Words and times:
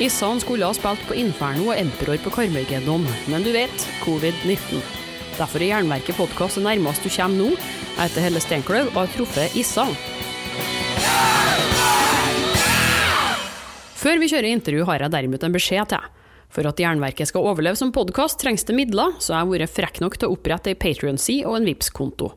Issan 0.00 0.40
skulle 0.40 0.64
ha 0.64 0.72
spilt 0.72 1.02
på 1.04 1.12
Inferno 1.20 1.66
og 1.68 1.76
Emperor 1.76 2.16
på 2.24 2.30
Karmøygeddon, 2.32 3.02
men 3.28 3.42
du 3.44 3.50
vet, 3.52 3.82
covid-19. 4.00 4.78
Derfor 5.36 5.60
er 5.60 5.74
Jernverket 5.74 6.16
podkast 6.16 6.56
det 6.56 6.62
nærmeste 6.64 7.04
du 7.04 7.12
kommer 7.12 7.36
nå. 7.36 7.48
Jeg 7.98 8.06
heter 8.06 8.24
Helle 8.24 8.40
Steinkløv 8.40 8.88
og 8.94 8.96
har 8.96 9.10
truffet 9.12 9.58
Issa. 9.60 9.84
Før 14.00 14.22
vi 14.22 14.30
kjører 14.32 14.48
intervju, 14.54 14.86
har 14.88 15.04
jeg 15.04 15.12
derimot 15.12 15.44
en 15.44 15.58
beskjed 15.58 15.92
til. 15.92 16.08
For 16.48 16.70
at 16.72 16.80
Jernverket 16.80 17.28
skal 17.28 17.50
overleve 17.52 17.76
som 17.76 17.92
podkast, 17.92 18.40
trengs 18.40 18.64
det 18.64 18.78
midler, 18.80 19.12
så 19.20 19.34
jeg 19.34 19.42
har 19.42 19.52
vært 19.52 19.76
frekk 19.76 20.00
nok 20.00 20.16
til 20.16 20.30
å 20.30 20.38
opprette 20.38 20.72
ei 20.72 20.80
Patrion-side 20.80 21.44
og 21.44 21.60
en 21.60 21.68
vips 21.68 21.92
konto 21.92 22.32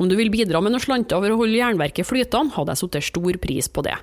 Om 0.00 0.08
du 0.08 0.16
vil 0.16 0.32
bidra 0.32 0.64
med 0.64 0.72
noen 0.72 0.88
slanter 0.88 1.20
for 1.20 1.36
å 1.36 1.38
holde 1.44 1.60
Jernverket 1.60 2.08
flytende, 2.08 2.56
hadde 2.56 2.72
jeg 2.72 2.86
satt 2.86 3.00
stor 3.12 3.42
pris 3.44 3.68
på 3.68 3.84
det. 3.84 4.00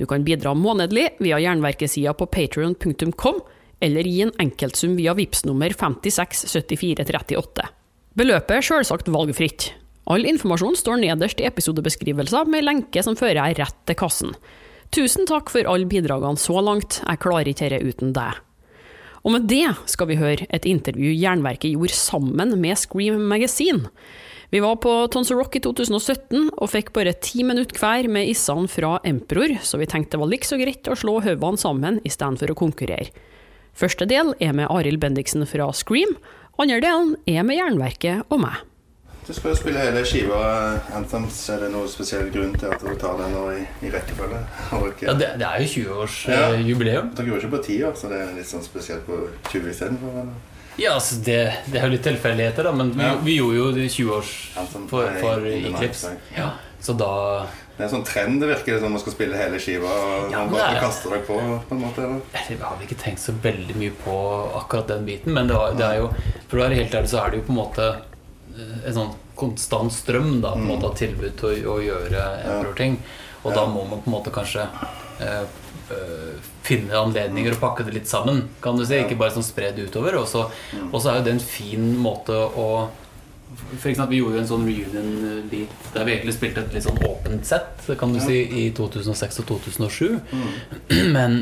Du 0.00 0.06
kan 0.08 0.24
bidra 0.24 0.54
månedlig 0.56 1.10
via 1.20 1.36
Jernverkesida 1.42 2.14
på 2.16 2.24
patrion.com, 2.32 3.42
eller 3.84 4.08
gi 4.08 4.22
en 4.24 4.32
enkeltsum 4.40 4.96
via 4.96 5.12
VIPS 5.16 5.44
nummer 5.44 5.72
567438. 5.76 7.68
Beløpet 8.16 8.56
er 8.56 8.64
selvsagt 8.64 9.12
valgfritt. 9.12 9.70
All 10.10 10.24
informasjon 10.26 10.78
står 10.80 11.02
nederst 11.04 11.40
i 11.42 11.46
episodebeskrivelser 11.46 12.48
med 12.48 12.64
lenke 12.64 13.04
som 13.04 13.18
fører 13.18 13.42
deg 13.42 13.60
rett 13.60 13.76
til 13.86 13.98
kassen. 14.00 14.32
Tusen 14.90 15.28
takk 15.28 15.52
for 15.52 15.68
alle 15.70 15.86
bidragene 15.86 16.40
så 16.40 16.64
langt, 16.64 17.02
jeg 17.04 17.20
klarer 17.22 17.52
ikke 17.52 17.68
dette 17.68 17.92
uten 17.92 18.16
deg. 18.16 18.40
Og 19.20 19.34
med 19.34 19.46
det 19.50 19.66
skal 19.90 20.08
vi 20.08 20.18
høre 20.20 20.48
et 20.48 20.66
intervju 20.68 21.12
Jernverket 21.12 21.74
gjorde 21.74 21.96
sammen 21.96 22.56
med 22.60 22.78
Scream 22.80 23.20
Magazine. 23.28 23.90
Vi 24.50 24.62
var 24.64 24.80
på 24.82 24.92
Tons 25.12 25.30
Rock 25.30 25.60
i 25.60 25.62
2017 25.62 26.48
og 26.56 26.70
fikk 26.72 26.90
bare 26.96 27.12
ti 27.22 27.44
minutter 27.46 27.78
hver 27.78 28.08
med 28.10 28.32
issene 28.32 28.66
fra 28.70 28.96
Emperor, 29.06 29.54
så 29.62 29.78
vi 29.78 29.86
tenkte 29.86 30.16
det 30.16 30.22
var 30.24 30.32
like 30.32 30.48
så 30.48 30.58
greit 30.58 30.90
å 30.90 30.98
slå 30.98 31.20
hodene 31.22 31.60
sammen 31.60 32.00
istedenfor 32.08 32.50
å 32.50 32.58
konkurrere. 32.58 33.12
Første 33.78 34.08
del 34.10 34.34
er 34.42 34.56
med 34.56 34.66
Arild 34.72 34.98
Bendiksen 35.02 35.46
fra 35.46 35.70
Scream, 35.76 36.16
andre 36.58 36.80
delen 36.82 37.14
er 37.30 37.46
med 37.46 37.60
Jernverket 37.60 38.26
og 38.26 38.42
meg. 38.42 38.58
Du 39.30 39.34
skal 39.34 39.52
jo 39.52 39.56
spille 39.60 39.78
hele 39.78 40.00
skiva 40.02 40.38
Anthems. 40.98 41.36
Er 41.54 41.60
det 41.62 41.68
noen 41.70 41.86
spesiell 41.86 42.32
grunn 42.34 42.50
til 42.58 42.72
at 42.74 42.80
du 42.82 42.88
tar 42.98 43.14
den 43.20 43.30
nå 43.30 43.44
i, 43.54 43.60
i 43.86 43.90
rekkefølge? 43.94 44.40
Ja, 45.04 45.12
det, 45.14 45.28
det, 45.38 45.46
er 45.46 45.62
jo 45.62 45.68
20-årsjubileum. 45.70 47.12
Ja. 47.12 47.14
Dere 47.14 47.28
gjorde 47.28 47.44
ikke 47.44 47.52
på 47.52 47.60
10 47.62 47.84
år, 47.86 47.94
så 48.00 48.10
det 48.10 48.18
er 48.24 48.32
litt 48.34 48.48
sånn 48.50 48.66
spesielt 48.66 49.06
på 49.06 49.20
20 49.52 49.70
istedenfor? 49.70 50.32
Ja, 50.80 50.96
altså 50.96 51.20
det, 51.22 51.38
det, 51.68 51.78
er 51.78 51.86
jo 51.86 51.94
litt 51.94 52.02
tilfeldigheter, 52.08 52.66
da, 52.66 52.74
men 52.74 52.90
vi, 52.96 53.06
ja. 53.06 53.14
vi 53.22 53.38
gjorde 53.38 53.62
jo 53.62 53.94
20-års 53.94 54.34
for, 54.90 55.14
for 55.22 55.48
Eclipse. 55.52 56.12
Ja, 56.34 56.50
så 56.82 56.98
da 56.98 57.14
Det 57.46 57.84
er 57.84 57.86
en 57.86 57.94
sånn 57.94 58.06
trend, 58.10 58.42
det 58.42 58.50
virker 58.50 58.82
som 58.82 58.98
man 58.98 59.06
skal 59.06 59.14
spille 59.14 59.38
hele 59.38 59.62
skiva 59.62 59.94
og 59.94 60.34
ja, 60.34 60.42
man 60.42 60.56
bare 60.58 60.82
kaster 60.82 61.14
deg 61.14 61.26
på. 61.30 61.38
på 61.70 61.78
en 61.78 61.86
måte 61.86 62.08
eller? 62.08 62.44
Vi 62.50 62.58
har 62.66 62.82
ikke 62.82 62.98
tenkt 63.06 63.22
så 63.22 63.38
veldig 63.46 63.78
mye 63.78 63.94
på 64.02 64.20
akkurat 64.64 64.90
den 64.90 65.06
biten, 65.06 65.38
men 65.38 65.46
det, 65.46 65.54
var, 65.54 65.78
det, 65.78 65.86
er 65.86 66.02
jo 66.02 66.14
For 66.50 66.58
å 66.58 66.66
være 66.66 66.82
helt 66.82 66.98
ærlig 66.98 67.14
så 67.14 67.22
er 67.22 67.30
det 67.30 67.44
jo 67.44 67.46
på 67.46 67.54
en 67.54 67.62
måte 67.62 67.92
eh, 67.94 68.06
en 68.58 68.96
sånn 68.96 69.12
konstant 69.38 69.92
strøm 69.94 70.40
da, 70.42 70.52
på 70.52 70.62
en 70.62 70.68
måte 70.68 70.90
av 70.90 70.96
tilbud 70.98 71.36
til 71.40 71.66
å, 71.66 71.76
å 71.76 71.82
gjøre 71.84 72.24
Emperor-ting. 72.44 73.00
Og 73.40 73.54
da 73.56 73.64
må 73.70 73.86
man 73.88 74.02
på 74.02 74.10
en 74.10 74.16
måte 74.18 74.32
kanskje 74.34 74.66
eh, 75.24 75.44
Eh, 75.90 76.34
finne 76.62 76.94
anledninger 76.94 77.56
og 77.56 77.62
pakke 77.64 77.84
det 77.86 77.96
litt 77.96 78.08
sammen. 78.10 78.44
Kan 78.62 78.76
du 78.78 78.84
si, 78.86 79.00
Ikke 79.00 79.18
bare 79.18 79.34
sånn 79.34 79.46
spre 79.46 79.72
det 79.74 79.88
utover. 79.90 80.20
Og 80.20 80.28
så 80.28 80.46
er 81.10 81.18
jo 81.18 81.24
det 81.26 81.32
en 81.34 81.42
fin 81.42 81.86
måte 81.98 82.36
å 82.36 82.88
for 83.50 83.90
eksempel, 83.90 84.14
Vi 84.14 84.20
gjorde 84.20 84.36
jo 84.36 84.42
en 84.44 84.46
sånn 84.46 84.66
reunion-bit 84.68 85.88
der 85.90 86.04
vi 86.06 86.12
egentlig 86.12 86.36
spilte 86.36 86.62
et 86.62 86.74
litt 86.76 86.84
sånn 86.84 87.00
åpent 87.02 87.48
sett 87.48 87.88
kan 87.98 88.12
du 88.14 88.20
si, 88.22 88.36
i 88.46 88.68
2006 88.70 89.40
og 89.42 89.48
2007. 89.48 90.20
Mm. 90.30 90.52
Men, 91.16 91.34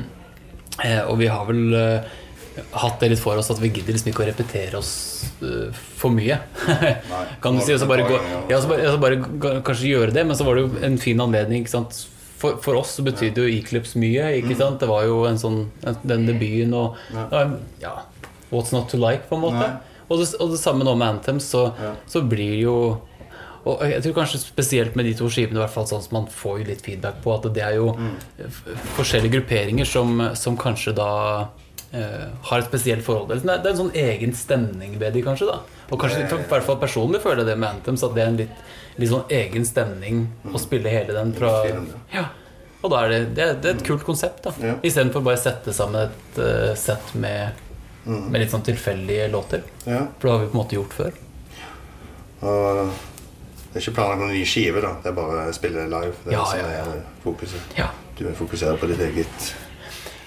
eh, 0.80 1.02
og 1.04 1.18
vi 1.20 1.28
har 1.28 1.44
vel 1.44 1.76
uh, 1.76 2.16
hatt 2.72 3.00
det 3.00 3.12
litt 3.12 3.22
for 3.22 3.38
oss 3.40 3.50
at 3.52 3.60
vi 3.62 3.70
gidder 3.70 3.96
liksom 3.96 4.10
ikke 4.12 4.24
å 4.24 4.28
repetere 4.28 4.78
oss 4.78 4.92
uh, 5.42 5.72
for 5.72 6.14
mye. 6.14 6.38
kan 7.42 7.58
du 7.58 7.64
si, 7.64 7.74
og 7.74 7.82
så 7.82 7.88
bare, 7.90 8.06
gå, 8.08 8.20
ja, 8.50 8.60
så 8.62 8.70
bare, 8.70 8.92
så 8.92 9.02
bare 9.02 9.58
kanskje 9.66 9.92
gjøre 9.92 10.14
det, 10.16 10.24
men 10.28 10.38
så 10.38 10.46
var 10.48 10.58
det 10.58 10.66
jo 10.66 10.86
en 10.88 11.00
fin 11.02 11.20
anledning 11.24 11.66
for, 12.38 12.60
for, 12.62 12.78
oss 12.78 12.94
så 12.98 13.02
betydde 13.06 13.42
jo 13.42 13.58
Eclipse 13.58 13.98
mye. 13.98 14.30
mm. 14.44 14.78
Det 14.78 14.88
var 14.90 15.08
jo 15.08 15.24
en 15.26 15.40
sånn, 15.40 15.60
den 16.06 16.28
debuten 16.28 16.76
og 16.78 16.98
ja, 17.82 17.98
What's 18.48 18.72
not 18.72 18.88
to 18.92 19.00
like, 19.00 19.26
på 19.28 19.36
en 19.36 19.44
måte. 19.44 19.68
Og 20.08 20.22
det, 20.22 20.30
og 20.40 20.54
det, 20.54 20.60
samme 20.62 20.86
nå 20.86 20.94
med 20.96 21.18
Anthem, 21.18 21.40
så, 21.42 21.68
så 22.08 22.22
blir 22.24 22.56
jo 22.62 22.78
og 23.68 23.82
jeg 23.84 24.00
tror 24.04 24.14
kanskje 24.20 24.38
spesielt 24.40 24.94
med 24.96 25.04
de 25.04 25.14
to 25.18 25.26
skivene, 25.28 25.58
hvert 25.60 25.72
fall 25.74 25.88
sånn 25.90 26.00
som 26.04 26.14
man 26.20 26.28
får 26.32 26.60
jo 26.60 26.66
litt 26.70 26.84
feedback 26.84 27.18
på, 27.24 27.34
at 27.34 27.48
det 27.52 27.64
er 27.66 27.74
jo 27.76 27.90
mm. 27.98 28.12
forskjellige 28.96 29.34
grupperinger 29.34 29.88
som, 29.88 30.22
som 30.38 30.56
kanskje 30.56 30.94
da 30.96 31.10
har 31.88 32.60
et 32.60 32.66
spesielt 32.68 33.00
forhold. 33.00 33.30
Det 33.32 33.48
er 33.48 33.70
en 33.70 33.78
sånn 33.78 33.94
egen 33.96 34.34
stemning 34.36 34.98
ved 35.00 35.14
de, 35.16 35.22
kanskje. 35.24 35.46
da 35.48 35.62
Og 35.88 36.00
kanskje, 36.02 36.26
i 36.26 36.42
hvert 36.50 36.66
fall 36.66 36.76
personlig 36.82 37.22
føler 37.24 37.40
jeg 37.40 37.48
det 37.48 37.54
med 37.62 37.78
Anthems, 37.78 38.04
at 38.04 38.12
det 38.12 38.24
er 38.26 38.32
en 38.34 38.42
litt 38.42 38.58
litt 38.98 39.12
sånn 39.12 39.30
egen 39.32 39.66
stemning 39.66 40.26
å 40.50 40.60
spille 40.60 40.90
hele 40.90 41.14
den 41.16 41.32
fra 41.36 41.52
ja. 42.12 42.28
Og 42.78 42.92
da 42.92 43.02
er 43.04 43.12
det, 43.12 43.20
det, 43.34 43.46
er, 43.46 43.74
et 43.74 43.84
kult 43.86 44.04
konsept. 44.06 44.44
da 44.44 44.52
ja. 44.62 44.76
Istedenfor 44.86 45.24
bare 45.26 45.38
å 45.38 45.42
sette 45.42 45.74
sammen 45.74 46.04
et 46.06 46.38
uh, 46.38 46.74
sett 46.78 47.10
med, 47.18 47.58
mm. 48.04 48.28
med 48.30 48.42
litt 48.42 48.52
sånn 48.52 48.62
tilfeldige 48.66 49.26
låter. 49.32 49.64
Ja. 49.82 50.04
For 50.18 50.28
det 50.28 50.34
har 50.34 50.44
vi 50.44 50.50
på 50.52 50.54
en 50.54 50.60
måte 50.60 50.78
gjort 50.78 50.94
før. 50.94 51.16
Og 52.38 52.82
det 52.84 53.80
er 53.80 53.82
ikke 53.82 53.96
planlagt 53.96 54.22
noen 54.22 54.30
ny 54.36 54.44
skive, 54.46 54.82
da. 54.84 54.92
Det 55.02 55.10
er 55.10 55.16
bare 55.16 55.48
å 55.50 55.56
spille 55.56 55.88
live. 55.90 56.14
Det 56.22 56.30
er 56.30 56.36
ja, 56.36 56.44
som 56.46 56.62
ja, 56.62 56.68
er 56.84 57.02
fokuset. 57.24 57.74
Ja. 57.78 57.88
Du 58.14 58.22
vil 58.28 58.38
fokusere 58.38 58.78
på 58.78 58.90
ditt 58.92 59.02
eget 59.08 59.50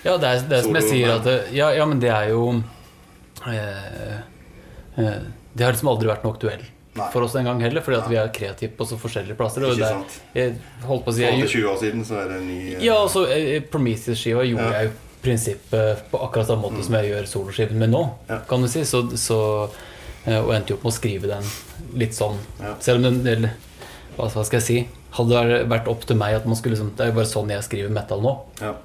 Ja, 0.04 0.18
det 0.18 0.28
er 0.28 0.46
det 0.50 0.62
som 0.66 0.78
jeg 0.80 0.88
sier 0.88 1.16
at 1.20 1.28
ja, 1.54 1.70
ja, 1.78 1.86
men 1.86 2.02
det 2.02 2.10
er 2.10 2.32
jo 2.32 2.46
eh, 3.48 4.16
eh, 4.98 5.20
Det 5.54 5.66
har 5.66 5.76
liksom 5.76 5.92
aldri 5.92 6.10
vært 6.10 6.26
noe 6.26 6.34
aktuelt 6.34 6.66
Nei. 6.98 7.06
for 7.14 7.24
oss 7.24 7.38
en 7.40 7.48
gang 7.48 7.62
heller, 7.64 7.84
fordi 7.86 8.00
at 8.02 8.10
vi 8.12 8.18
er 8.20 8.34
kreative 8.36 8.74
på 8.76 8.88
så 8.90 8.98
forskjellige 9.00 9.38
plasser. 9.40 9.64
Og 9.64 9.78
Ikke 9.78 9.94
sant. 9.94 10.18
Jeg 10.36 10.58
holdt 10.84 11.06
på 11.06 11.14
å 11.14 11.16
si 11.16 11.24
jeg, 11.24 11.46
20 11.46 11.70
år 11.72 11.80
siden 11.80 12.04
så 12.08 12.18
er 12.20 12.34
det 12.34 12.42
en 12.42 12.50
ny 12.50 12.60
eh, 12.74 12.84
Ja, 12.84 12.98
altså 13.06 13.24
Prometheus-skiva 13.72 14.44
gjorde 14.48 14.68
ja. 14.68 14.82
jeg 14.82 14.92
jo 14.92 14.98
prinsippet 15.22 16.10
på 16.10 16.18
akkurat 16.26 16.48
samme 16.50 16.66
måte 16.66 16.82
mm. 16.82 16.86
som 16.88 16.98
jeg 16.98 17.12
gjør 17.12 17.28
soloskiven 17.30 17.82
med 17.82 17.94
nå, 17.94 18.02
ja. 18.30 18.40
kan 18.50 18.64
du 18.64 18.70
si. 18.72 18.82
Så, 18.90 19.04
så, 19.22 19.38
eh, 20.26 20.40
og 20.40 20.54
endte 20.56 20.74
jo 20.74 20.80
opp 20.80 20.88
med 20.88 20.94
å 20.94 20.98
skrive 20.98 21.30
den 21.30 21.52
litt 22.02 22.18
sånn. 22.18 22.40
Selv 22.82 23.02
om 23.02 23.06
den 23.06 23.22
eller, 23.28 23.54
hva, 24.18 24.32
skal 24.32 24.60
jeg 24.60 24.68
si 24.68 24.82
Hadde 25.12 25.40
det 25.44 25.56
vært 25.68 25.90
opp 25.92 26.06
til 26.08 26.16
meg 26.16 26.38
at 26.38 26.46
man 26.48 26.56
skulle 26.56 26.78
liksom, 26.78 26.94
Det 26.96 27.04
er 27.04 27.10
jo 27.10 27.16
bare 27.18 27.28
sånn 27.28 27.50
jeg 27.52 27.64
skriver 27.66 27.92
metal 27.92 28.22
nå. 28.24 28.32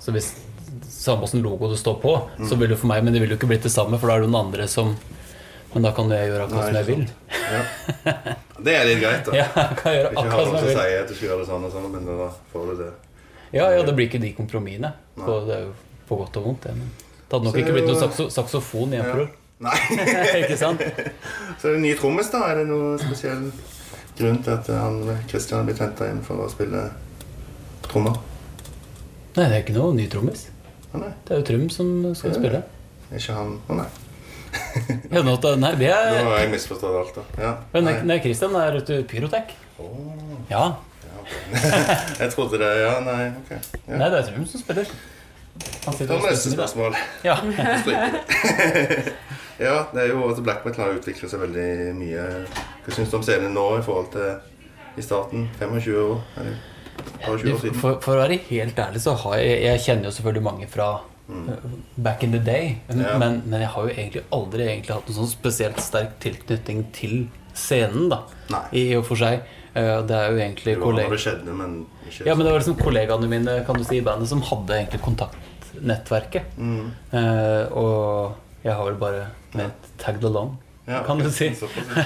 Så 0.02 0.10
hvis 0.14 0.32
samme 1.06 1.26
åssen 1.26 1.44
logo 1.44 1.70
det 1.70 1.78
står 1.80 2.00
på, 2.02 2.16
mm. 2.36 2.48
så 2.50 2.58
vil 2.58 2.74
det 2.74 2.80
for 2.80 2.90
meg 2.90 3.04
Men 3.06 3.14
det 3.14 3.22
vil 3.22 3.32
jo 3.32 3.38
ikke 3.38 3.48
blitt 3.50 3.66
det 3.66 3.72
samme, 3.74 4.00
for 4.00 4.10
da 4.10 4.18
er 4.18 4.26
det 4.26 4.32
noen 4.32 4.48
andre 4.48 4.68
som 4.70 4.96
men 5.76 5.84
da 5.84 5.90
kan 5.92 6.08
jeg 6.08 6.30
gjøre 6.30 6.44
akkurat 6.46 6.70
som 6.70 6.76
jeg 6.78 6.86
vil. 6.86 7.00
Ja. 7.36 8.36
Det 8.64 8.72
er 8.72 8.86
litt 8.88 9.00
greit, 9.02 9.26
da. 9.26 9.32
Ja, 9.42 9.44
jeg 9.44 9.74
kan 9.76 9.92
gjøre 9.92 10.12
akkurat 10.14 10.46
som 10.46 10.54
jeg 10.56 10.62
vil. 10.62 10.70
Ikke 10.70 10.78
ha 10.80 10.86
lov 10.86 11.02
at 11.02 11.10
du 11.10 11.16
skal 11.18 11.28
gjøre 11.28 11.42
det 11.42 11.48
sånn 11.50 11.66
og 11.66 11.74
sånn, 11.74 11.88
men 11.92 12.06
da 12.08 12.28
får 12.52 12.70
du 12.70 12.78
det. 12.78 12.86
Ja, 13.50 13.66
ja, 13.74 13.82
det 13.84 13.94
blir 13.98 14.08
ikke 14.08 14.20
de 14.22 14.30
kompromissene. 14.38 14.92
Det 15.18 15.56
er 15.58 15.66
jo 15.66 15.74
på 16.08 16.18
godt 16.22 16.38
og 16.40 16.46
vondt, 16.48 16.64
det. 16.64 16.72
Men 16.78 16.88
det 16.96 17.36
hadde 17.36 17.48
nok 17.50 17.58
ikke 17.60 17.74
blitt 17.76 17.90
noen 17.90 18.00
sakso 18.00 18.28
saksofon 18.32 18.94
i 18.94 19.02
Emperor. 19.02 19.28
Ja. 19.28 19.42
Nei. 19.66 19.76
ikke 20.42 20.56
sant? 20.60 20.80
Så 21.60 21.70
er 21.70 21.76
det 21.76 21.84
ny 21.84 21.92
trommis, 22.00 22.32
da? 22.32 22.42
Er 22.50 22.62
det 22.62 22.66
noen 22.70 22.96
spesiell 23.00 23.46
grunn 24.16 24.40
til 24.44 24.56
at 24.56 24.68
han 24.72 25.00
Christian 25.28 25.60
har 25.60 25.68
blitt 25.68 25.80
henta 25.84 26.08
inn 26.08 26.24
for 26.24 26.44
å 26.44 26.50
spille 26.52 26.88
trommer? 27.86 28.16
Nei, 29.36 29.44
det 29.44 29.50
er 29.50 29.62
ikke 29.62 29.76
noe 29.76 29.92
ny 29.96 30.08
trommis. 30.12 30.48
Det 31.04 31.34
er 31.34 31.40
jo 31.40 31.46
Trym 31.50 31.64
som 31.72 31.88
skal 32.18 32.34
spille. 32.36 32.60
Er 33.10 33.20
ikke 33.20 33.36
han 33.36 33.50
Å, 33.68 33.78
nei. 33.78 33.86
nei, 35.12 35.72
det 35.76 35.90
er 35.92 36.14
Nå 36.16 36.30
har 36.30 36.38
jeg 36.40 36.50
misforstått 36.54 36.96
alt. 36.96 37.18
da 37.18 37.42
ja, 37.42 37.50
Men 37.74 37.90
nei, 38.08 38.16
Christian 38.24 38.56
er 38.58 38.78
ute 38.80 39.02
pyrotek. 39.08 39.52
Oh. 39.82 39.92
Ja. 40.50 40.64
ja 41.04 41.20
okay. 41.20 41.36
jeg 42.22 42.32
trodde 42.34 42.62
det 42.62 42.72
Ja, 42.80 42.94
nei, 43.04 43.20
ok. 43.42 43.52
Ja. 43.52 44.00
Nei, 44.00 44.08
det 44.08 44.22
er 44.22 44.26
Trym 44.30 44.48
som 44.50 44.62
spiller. 44.62 44.86
Han 45.86 45.96
sitter 45.96 46.16
og 46.16 46.26
neste 46.26 46.52
spørsmål. 46.52 46.96
Ja. 47.24 47.36
ja, 49.66 49.76
det 49.92 50.02
er 50.02 50.08
jo 50.10 50.26
at 50.28 50.42
Black 50.44 50.66
Metal 50.66 50.84
har 50.84 50.98
utviklet 50.98 51.32
seg 51.32 51.40
veldig 51.46 51.68
mye. 51.96 52.24
Hva 52.84 52.96
syns 52.96 53.12
du 53.12 53.16
om 53.20 53.24
scenen 53.24 53.56
nå 53.56 53.66
i 53.78 53.84
forhold 53.86 54.10
til 54.12 55.00
i 55.00 55.04
starten? 55.04 55.46
25 55.60 56.00
år? 56.02 56.18
Eller? 56.40 56.58
For, 57.22 57.98
for, 58.02 58.12
å 58.14 58.22
være 58.22 58.38
helt 58.48 58.78
ærlig 58.78 59.00
så 59.02 59.14
har 59.24 59.38
jeg 59.40 59.60
Jeg 59.64 59.82
kjenner 59.84 60.10
jo 60.10 60.16
selvfølgelig 60.18 60.48
mange 60.48 60.70
fra 60.70 60.88
Mm. 61.26 61.58
back 61.96 62.22
in 62.22 62.30
the 62.30 62.38
day. 62.38 62.78
Men, 62.86 63.00
ja. 63.00 63.18
men, 63.18 63.40
men, 63.46 63.60
jeg 63.60 63.68
har 63.68 63.82
jo 63.82 63.90
egentlig 63.90 64.20
aldri 64.30 64.62
egentlig 64.62 64.94
hatt 64.94 65.08
noen 65.08 65.16
sånn 65.16 65.30
spesielt 65.32 65.80
sterk 65.82 66.12
tilknytning 66.22 66.84
til 66.94 67.16
scenen. 67.50 68.08
da 68.12 68.20
Nei. 68.52 68.60
I 68.78 68.84
og 68.94 69.08
for 69.08 69.18
seg. 69.18 69.42
Eh, 69.76 70.02
det 70.08 70.16
er 70.16 70.30
jo 70.30 70.38
egentlig 70.40 70.76
kollegaene 70.80 71.56
men 71.56 71.74
Ja, 72.24 72.34
men 72.34 72.46
det 72.46 72.52
var 72.52 72.62
liksom 72.62 72.78
kollegaene 72.78 73.28
mine 73.28 73.56
kan 73.66 73.76
du 73.76 73.84
si, 73.84 73.98
i 73.98 74.04
bandet 74.06 74.30
som 74.30 74.44
hadde 74.46 74.78
egentlig 74.78 75.02
kontaktnettverket. 75.04 76.54
Mm. 76.56 76.92
Uh, 77.12 77.64
og 77.76 78.62
jeg 78.62 78.72
har 78.72 78.86
vel 78.86 79.00
bare 79.00 79.26
med 79.56 79.90
tagged 80.00 80.24
along. 80.24 80.54
Ja, 80.86 81.02
kan 81.02 81.18
okay. 81.18 81.26
du 81.26 81.32
si. 81.34 81.50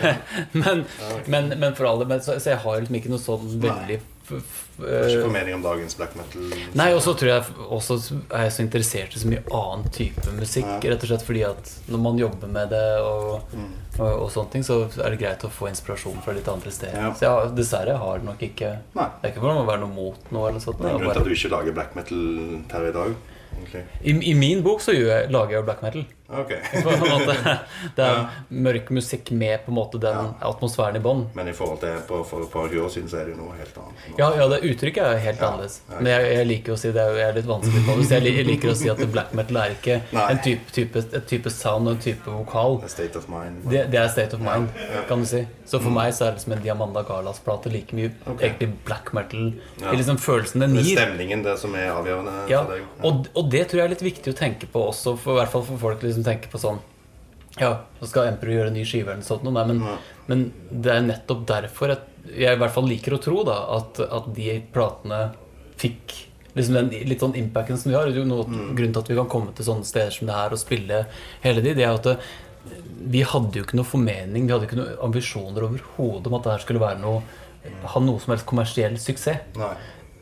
men, 0.62 0.86
men, 1.26 1.52
men, 1.60 1.74
for 1.76 1.90
alle 1.90 2.08
men, 2.08 2.24
så, 2.24 2.38
så, 2.40 2.54
jeg 2.54 2.62
har 2.64 2.80
liksom 2.80 2.96
ikke 2.96 3.12
noe 3.12 3.20
sånn 3.20 3.60
veldig 3.60 4.00
Ikke 4.30 5.24
formening 5.24 5.56
om 5.56 5.64
dagens 5.64 5.96
black 5.98 6.14
metal? 6.18 6.46
Nei, 6.78 6.88
og 6.96 7.02
så 7.04 7.14
tror 7.18 7.30
jeg 7.32 7.66
også 7.66 7.98
er 8.28 8.46
jeg 8.46 8.54
så 8.54 8.64
interessert 8.64 9.16
i 9.16 9.22
så 9.22 9.30
mye 9.30 9.42
annen 9.56 9.90
type 9.94 10.34
musikk. 10.36 10.68
Ja. 10.68 10.92
Rett 10.94 11.06
og 11.06 11.12
slett 11.12 11.26
fordi 11.26 11.42
at 11.48 11.72
når 11.90 12.04
man 12.06 12.20
jobber 12.20 12.52
med 12.52 12.72
det, 12.74 12.84
og, 13.04 13.56
mm. 13.56 13.72
og, 13.98 14.06
og, 14.08 14.28
sånne 14.34 14.54
ting, 14.54 14.66
så 14.66 14.80
er 14.88 15.14
det 15.14 15.20
greit 15.22 15.44
å 15.46 15.52
få 15.52 15.70
inspirasjon 15.72 16.22
fra 16.24 16.36
litt 16.36 16.48
andre 16.50 16.74
steder. 16.74 17.00
Ja. 17.08 17.10
Så 17.16 17.26
jeg, 17.26 17.52
dessverre 17.58 17.98
har 18.00 18.22
det 18.22 18.30
nok 18.30 18.46
ikke 18.46 18.72
Nei. 18.96 19.10
Det 19.20 19.28
er 19.28 19.34
ikke 19.34 19.44
for 19.44 19.64
å 19.64 19.66
være 19.68 19.84
noe 19.84 19.94
mot 19.94 20.32
noe. 20.32 20.48
eller 20.48 20.62
sånt 20.62 20.80
Det 20.80 20.88
er 20.88 20.96
en 20.96 21.04
grunn 21.04 21.14
til 21.14 21.24
at 21.24 21.28
du 21.28 21.36
ikke 21.36 21.52
lager 21.56 21.76
black 21.76 21.98
metal 21.98 22.24
per 22.70 22.88
i 22.88 22.96
dag? 22.96 23.20
I, 24.02 24.12
I, 24.14 24.34
min 24.38 24.62
bok 24.64 24.82
så 24.82 24.94
jeg, 24.94 25.28
lager 25.34 25.58
jeg 25.58 25.66
black 25.66 25.82
metal. 25.84 26.06
Okay. 26.30 26.60
det 27.96 28.04
er 28.04 28.12
ja. 28.14 28.26
mørk 28.48 28.90
musikk 28.94 29.30
med 29.34 29.64
på 29.64 29.72
en 29.72 29.76
måte 29.76 29.98
den 30.02 30.14
ja. 30.14 30.26
atmosfæren 30.46 30.98
i 31.00 31.02
bånn. 31.02 31.24
Men 31.34 31.50
i 31.50 31.54
forhold 31.56 31.80
til 31.82 31.96
på, 32.06 32.20
for, 32.28 32.44
et 32.46 32.52
par 32.52 32.70
år 32.70 32.92
siden 32.94 33.10
så 33.10 33.20
er 33.20 33.28
det 33.28 33.34
jo 33.34 33.40
noe 33.40 33.56
helt 33.58 33.80
annet. 33.82 34.04
Ja, 34.18 34.28
ja, 34.38 34.46
det 34.52 34.60
uttrykket 34.68 35.02
er 35.02 35.16
jo 35.16 35.24
helt 35.26 35.42
annerledes. 35.48 35.80
Men 35.96 36.10
jeg, 36.12 36.28
jeg, 36.36 36.48
liker 36.50 36.76
å 36.76 36.78
si 36.80 36.92
det 36.94 37.06
er 37.24 37.34
litt 37.34 37.48
vanskelig 37.50 37.82
på 37.88 37.96
det. 37.98 38.06
Så 38.06 38.20
jeg 38.20 38.46
liker 38.46 38.72
å 38.72 38.76
si 38.78 38.92
at 38.92 39.02
black 39.10 39.34
metal 39.38 39.60
er 39.64 39.74
ikke 39.74 39.98
en 40.22 40.42
type, 40.44 40.74
type, 40.76 41.04
et 41.10 41.26
type 41.32 41.54
sound 41.54 41.90
og 41.90 41.96
en 41.96 42.04
type 42.06 42.36
vokal. 42.36 42.78
State 42.90 43.18
of 43.18 43.26
mind. 43.32 43.64
Det, 43.66 43.88
det, 43.90 43.98
er 43.98 44.12
state 44.14 44.38
of 44.38 44.44
mind, 44.44 44.70
kan 45.10 45.24
du 45.24 45.30
si. 45.30 45.42
Så 45.66 45.78
for 45.78 45.90
mm. 45.90 45.98
meg 45.98 46.14
så 46.14 46.26
er 46.26 46.32
det 46.32 46.40
liksom 46.40 46.54
en 46.56 46.62
Diamanda 46.64 47.02
Galas-plate 47.06 47.70
like 47.70 47.94
mye 47.94 48.10
okay. 48.24 48.48
egentlig 48.48 48.70
black 48.86 49.12
metal. 49.16 49.50
Ja. 49.82 49.92
Liksom 49.94 50.18
følelsen 50.18 50.64
den 50.64 50.78
gir. 50.78 50.82
Det 50.82 50.96
er 50.96 51.10
stemningen 51.10 51.44
det 51.46 51.56
som 51.62 51.74
er 51.78 51.90
avgjørende. 51.94 52.80
Og, 53.06 53.28
og, 53.34 53.44
det 53.50 53.66
tror 53.70 53.82
jeg 53.82 53.88
er 53.88 53.94
litt 53.94 54.02
viktig 54.04 54.34
å 54.34 54.38
tenke 54.38 54.70
på 54.70 54.82
også, 54.90 55.14
for, 55.20 55.36
i 55.36 55.42
hvert 55.42 55.52
fall 55.52 55.66
for 55.68 55.82
folk 55.82 56.02
liksom 56.06 56.19
tenker 56.26 56.52
på 56.52 56.60
sånn 56.60 56.80
ja, 57.58 57.72
så 57.98 58.06
skal 58.06 58.30
Emperor 58.30 58.54
gjøre 58.54 58.70
en 58.70 58.76
ny 58.78 58.84
skive 58.86 59.10
eller 59.10 59.24
noe 59.24 59.26
sånt. 59.26 59.46
Men, 59.50 59.80
ja. 59.82 59.94
men, 60.30 60.44
det 60.70 60.92
er 60.94 61.06
nettopp 61.06 61.46
derfor 61.48 61.96
at 61.96 62.06
jeg 62.30 62.54
i 62.54 62.60
hvert 62.60 62.74
fall 62.74 62.86
liker 62.86 63.16
å 63.16 63.22
tro 63.22 63.42
da, 63.48 63.56
at, 63.78 63.98
at 64.06 64.28
de 64.36 64.52
platene 64.74 65.22
fikk 65.80 66.14
liksom 66.54 66.76
den 66.76 66.92
litt 67.08 67.22
sånn 67.22 67.36
impacten 67.38 67.78
som 67.80 67.90
vi 67.90 67.98
har. 67.98 68.10
Noe, 68.28 68.46
mm. 68.46 68.70
Grunnen 68.78 68.94
til 68.94 69.02
at 69.02 69.10
vi 69.10 69.18
kan 69.18 69.32
komme 69.32 69.54
til 69.56 69.66
sånne 69.66 69.88
steder 69.88 70.14
som 70.14 70.30
det 70.30 70.38
her 70.38 70.54
og 70.54 70.62
spille 70.62 71.02
hele 71.44 71.64
de, 71.64 71.74
det 71.78 71.86
er 71.86 71.96
at 71.96 72.06
det, 72.06 72.16
vi 73.10 73.22
hadde 73.24 73.56
jo 73.56 73.64
ikke 73.64 73.78
noe 73.78 73.88
formening, 73.88 74.44
vi 74.44 74.52
hadde 74.52 74.66
ikke 74.68 74.78
noen 74.78 74.98
ambisjoner 75.06 75.64
overhodet 75.64 76.28
om 76.28 76.36
at 76.36 76.44
det 76.44 76.52
her 76.52 76.64
skulle 76.66 76.82
være 76.82 77.00
noe, 77.00 77.22
ha 77.94 78.02
noe 78.04 78.20
som 78.20 78.34
helst 78.34 78.46
kommersiell 78.48 78.98
suksess. 79.00 79.56
Nei. 79.58 79.72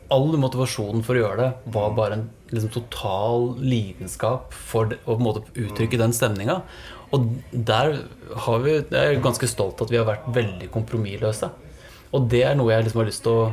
All 0.09 0.31
motivasjonen 0.41 1.03
for 1.05 1.19
å 1.19 1.21
gjøre 1.21 1.43
det 1.43 1.73
var 1.75 1.91
bare 1.97 2.17
en 2.17 2.29
liksom, 2.51 2.71
total 2.73 3.53
lidenskap 3.61 4.53
for 4.53 4.93
å 4.93 5.13
på 5.13 5.17
en 5.17 5.25
måte 5.25 5.43
uttrykke 5.59 5.99
den 6.01 6.15
stemninga. 6.15 6.59
Og 7.15 7.25
der 7.51 7.95
har 8.45 8.59
vi 8.61 8.75
Jeg 8.75 8.93
er 8.93 9.23
ganske 9.23 9.47
stolt 9.49 9.81
at 9.81 9.89
vi 9.89 9.97
har 9.97 10.05
vært 10.07 10.27
veldig 10.33 10.69
kompromissløse. 10.73 11.49
Og 12.13 12.29
det 12.29 12.43
er 12.45 12.55
noe 12.57 12.73
jeg 12.73 12.85
liksom 12.85 13.01
har 13.01 13.09
lyst 13.09 13.23
til 13.25 13.33
å, 13.37 13.47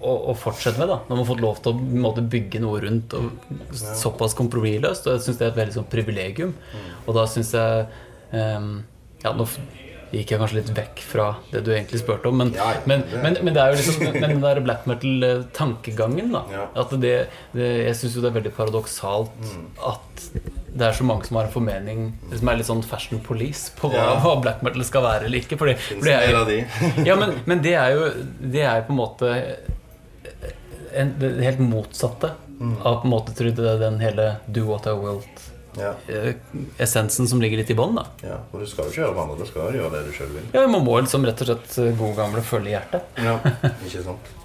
å, 0.00 0.14
å 0.32 0.36
fortsette 0.36 0.80
med. 0.80 0.88
da 0.88 1.00
Når 1.08 1.14
man 1.14 1.22
har 1.22 1.30
fått 1.32 1.44
lov 1.44 1.60
til 1.64 1.72
å 1.74 2.00
måte, 2.06 2.24
bygge 2.24 2.62
noe 2.64 2.80
rundt 2.84 3.16
og 3.16 3.52
såpass 3.72 4.36
kompromissløst. 4.38 5.08
Og 5.08 5.16
jeg 5.16 5.26
syns 5.26 5.40
det 5.40 5.48
er 5.48 5.52
et 5.52 5.60
veldig 5.60 5.78
sånn 5.78 5.92
privilegium. 5.92 6.56
Og 7.06 7.14
da 7.16 7.26
syns 7.28 7.54
jeg 7.56 7.86
um, 8.32 8.72
Ja, 9.20 9.34
nå 9.36 9.44
gikk 10.10 10.32
jeg 10.32 10.40
kanskje 10.40 10.58
litt 10.58 10.70
vekk 10.74 11.02
fra 11.06 11.26
det 11.52 11.62
du 11.66 11.70
egentlig 11.74 12.00
spurte 12.02 12.30
om. 12.30 12.40
Men, 12.42 12.52
ja, 12.56 12.70
men, 12.90 13.04
men, 13.22 13.38
men 13.46 13.54
det 13.54 13.62
er 13.62 13.72
jo 13.72 13.80
liksom 13.80 14.06
men 14.18 14.34
den 14.34 14.42
der 14.42 14.60
black 14.64 14.86
metal-tankegangen, 14.90 16.32
da. 16.34 16.42
Ja. 16.50 16.64
At 16.82 16.94
det, 17.02 17.14
det, 17.54 17.68
jeg 17.86 17.98
syns 18.00 18.16
jo 18.18 18.24
det 18.24 18.32
er 18.32 18.38
veldig 18.40 18.54
paradoksalt 18.56 19.36
mm. 19.44 19.66
at 19.92 20.24
det 20.70 20.86
er 20.86 20.94
så 20.94 21.06
mange 21.06 21.26
som 21.26 21.38
har 21.38 21.48
en 21.48 21.54
formening 21.54 22.02
som 22.30 22.50
er 22.50 22.58
litt 22.60 22.68
sånn 22.68 22.82
fashion 22.86 23.22
police 23.26 23.72
på 23.78 23.90
hva, 23.90 24.04
ja. 24.12 24.18
hva 24.22 24.36
black 24.42 24.62
metal 24.66 24.84
skal 24.86 25.06
være 25.06 25.28
eller 25.28 25.42
ikke. 25.42 25.58
Fordi, 25.60 25.76
fordi 25.90 26.14
jo, 26.30 26.60
ja, 27.08 27.18
men, 27.18 27.38
men, 27.50 27.62
det 27.64 27.74
er 27.78 27.94
jo 27.96 28.10
Det 28.40 28.62
er 28.66 28.84
på 28.86 28.94
en 28.94 29.00
måte 29.00 29.32
en, 30.94 31.14
det 31.20 31.32
helt 31.46 31.62
motsatte 31.62 32.32
mm. 32.58 32.76
av 32.82 33.00
på 33.02 33.08
en 33.08 33.14
måte 33.14 33.34
tror 33.36 33.50
jeg, 33.50 33.80
den 33.82 34.00
hele 34.02 34.32
do 34.46 34.66
what 34.68 34.86
I 34.90 34.94
will 34.98 35.22
ja. 35.78 35.92
Eh, 36.08 36.34
essensen 36.78 37.28
som 37.28 37.40
ligger 37.42 37.60
litt 37.60 37.70
i 37.70 37.76
bånn. 37.78 37.98
Ja, 38.24 38.40
og 38.50 38.62
du 38.62 38.66
skal 38.66 38.86
jo 38.88 38.92
ikke 38.92 39.02
gjøre 39.04 39.14
hverandre, 39.14 39.38
du 39.38 39.48
skal 39.48 39.78
gjøre 39.78 39.92
det 39.94 40.02
du 40.08 40.12
sjøl 40.16 40.32
vil. 40.34 40.50
Ja, 40.56 40.66
Man 40.70 40.84
må 40.86 40.98
liksom 40.98 41.26
rett 41.28 41.42
og 41.44 41.50
slett 41.50 41.78
eh, 41.78 41.92
gode 41.98 42.16
gamle 42.18 42.42
følge 42.46 42.74
hjertet. 42.74 43.18
ja, 43.20 43.38
ikke 43.86 44.04
sant 44.06 44.36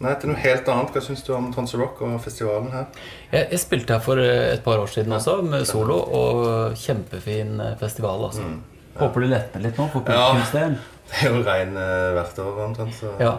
Nei, 0.00 0.14
til 0.16 0.30
noe 0.30 0.40
helt 0.40 0.68
annet. 0.72 0.94
Hva 0.96 1.00
syns 1.04 1.20
du 1.26 1.34
om 1.36 1.50
Tons 1.52 1.74
Rock 1.76 1.98
og 2.06 2.14
festivalen 2.24 2.70
her? 2.72 2.86
Jeg, 3.28 3.50
jeg, 3.50 3.60
spilte 3.60 3.98
her 3.98 4.04
for 4.04 4.20
eh, 4.22 4.46
et 4.54 4.62
par 4.64 4.80
år 4.80 4.88
siden 4.88 5.12
også, 5.12 5.40
med 5.44 5.66
solo, 5.68 5.98
og 6.00 6.78
kjempefin 6.80 7.60
festival. 7.80 8.24
Altså. 8.30 8.46
Mm, 8.46 8.86
ja. 8.94 9.02
Håper 9.02 9.26
det 9.26 9.30
letter 9.34 9.64
litt 9.66 9.80
nå 9.80 9.90
for 9.92 10.06
publikumsdelen. 10.06 10.78
Ja, 10.80 10.96
det 11.10 11.26
er 11.26 11.34
jo 11.34 11.42
regn 11.44 11.76
hvert 12.16 12.36
år 12.38 12.62
omtrent, 12.64 12.96
så 12.96 13.12
ja, 13.18 13.34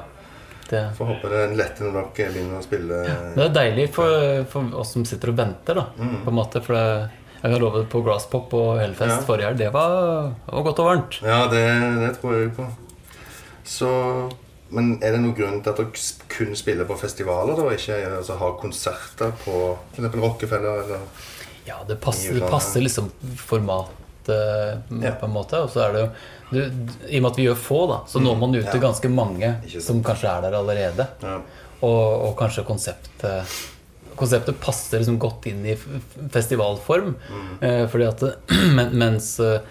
det. 0.72 0.84
får 0.98 1.10
håpe 1.14 1.32
det 1.32 1.42
letter 1.60 1.88
når 1.88 2.12
dere 2.18 2.34
begynner 2.36 2.60
å 2.60 2.66
spille. 2.66 3.02
Ja, 3.08 3.18
det 3.38 3.48
er 3.48 3.56
deilig 3.56 3.88
for, 3.96 4.28
for, 4.52 4.76
oss 4.82 4.94
som 4.96 5.08
sitter 5.08 5.34
og 5.34 5.42
venter, 5.42 5.78
da, 5.78 5.88
mm. 5.98 6.22
på 6.26 6.34
en 6.34 6.38
måte. 6.38 6.62
For 6.66 6.78
det, 6.78 6.86
jeg 7.42 7.56
har 7.56 7.64
lovet 7.64 7.90
på 7.90 8.04
Grasspop 8.06 8.54
og 8.58 8.70
Hellfest 8.82 9.16
ja. 9.16 9.26
forrige 9.26 9.50
helg. 9.50 9.60
Det, 9.64 9.72
var, 9.74 10.32
var 10.46 10.70
godt 10.70 10.84
og 10.84 10.90
varmt. 10.92 11.20
Ja, 11.26 11.42
det, 11.52 11.66
det 12.04 12.14
tror 12.20 12.38
jeg 12.38 12.56
på. 12.58 12.70
Så 13.68 13.92
men 14.72 14.94
er 15.04 15.16
det 15.16 15.20
noen 15.20 15.36
grunn 15.36 15.58
til 15.64 15.74
at 15.74 15.80
dere 15.82 16.04
kun 16.32 16.54
spiller 16.56 16.88
på 16.88 16.96
festivaler, 17.00 17.58
da? 17.60 17.72
Ikke 17.76 17.98
altså, 18.08 18.38
har 18.40 18.54
konserter 18.62 19.34
på 19.44 19.56
f.eks. 19.92 20.16
Rockefeller 20.16 20.86
eller 20.86 21.04
Ja, 21.68 21.82
det 21.88 22.00
passer, 22.02 22.38
det 22.40 22.48
passer 22.50 22.84
liksom 22.84 23.12
formatet 24.32 25.10
ja. 25.10 25.16
på 25.20 25.28
en 25.30 25.36
måte. 25.36 25.64
Og 25.66 25.74
så 25.74 25.84
er 25.86 25.96
det 25.96 26.06
jo 26.06 26.12
du, 26.52 26.62
I 27.08 27.20
og 27.20 27.24
med 27.24 27.30
at 27.32 27.40
vi 27.40 27.48
gjør 27.48 27.60
få, 27.64 27.82
da, 27.88 28.00
så 28.12 28.20
når 28.20 28.40
man 28.40 28.56
ut 28.58 28.66
til 28.66 28.80
ja. 28.82 28.86
ganske 28.86 29.12
mange 29.12 29.52
som 29.80 30.02
kanskje 30.04 30.32
er 30.32 30.48
der 30.48 30.58
allerede. 30.60 31.10
Ja. 31.24 31.38
Og, 31.82 32.02
og, 32.30 32.34
kanskje 32.40 32.68
konseptet 32.68 33.60
Konseptet 34.22 34.58
passer 34.62 35.00
liksom 35.00 35.16
godt 35.18 35.48
inn 35.50 35.64
i 35.66 35.74
festivalform. 36.30 37.14
Mm. 37.16 37.46
Eh, 37.66 37.86
fordi 37.90 38.06
at 38.06 38.26
men, 38.76 38.92
Mens 39.00 39.32
eh, 39.42 39.64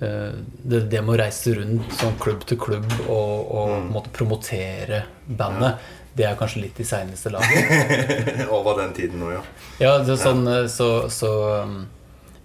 Eh, 0.00 0.30
det, 0.62 0.80
det 0.80 1.00
med 1.02 1.16
å 1.16 1.18
reise 1.18 1.56
rundt 1.56 1.94
sånn 1.98 2.18
klubb 2.22 2.44
til 2.46 2.58
klubb 2.62 2.86
og, 3.08 3.32
og 3.50 3.70
mm. 3.72 3.88
måtte 3.90 4.12
promotere 4.14 5.00
bandet, 5.26 5.80
det 6.14 6.26
er 6.28 6.36
kanskje 6.38 6.62
litt 6.62 6.78
i 6.78 6.86
seineste 6.86 7.32
laget. 7.34 8.44
Over 8.46 8.78
den 8.84 8.94
tiden 8.94 9.22
nå, 9.22 9.32
ja. 9.34 9.42
Ja, 9.82 9.94
sånn, 10.14 10.44
ja. 10.46 10.62
Eh, 10.62 10.68
så, 10.70 10.90
så 11.10 11.32
um, 11.66 11.80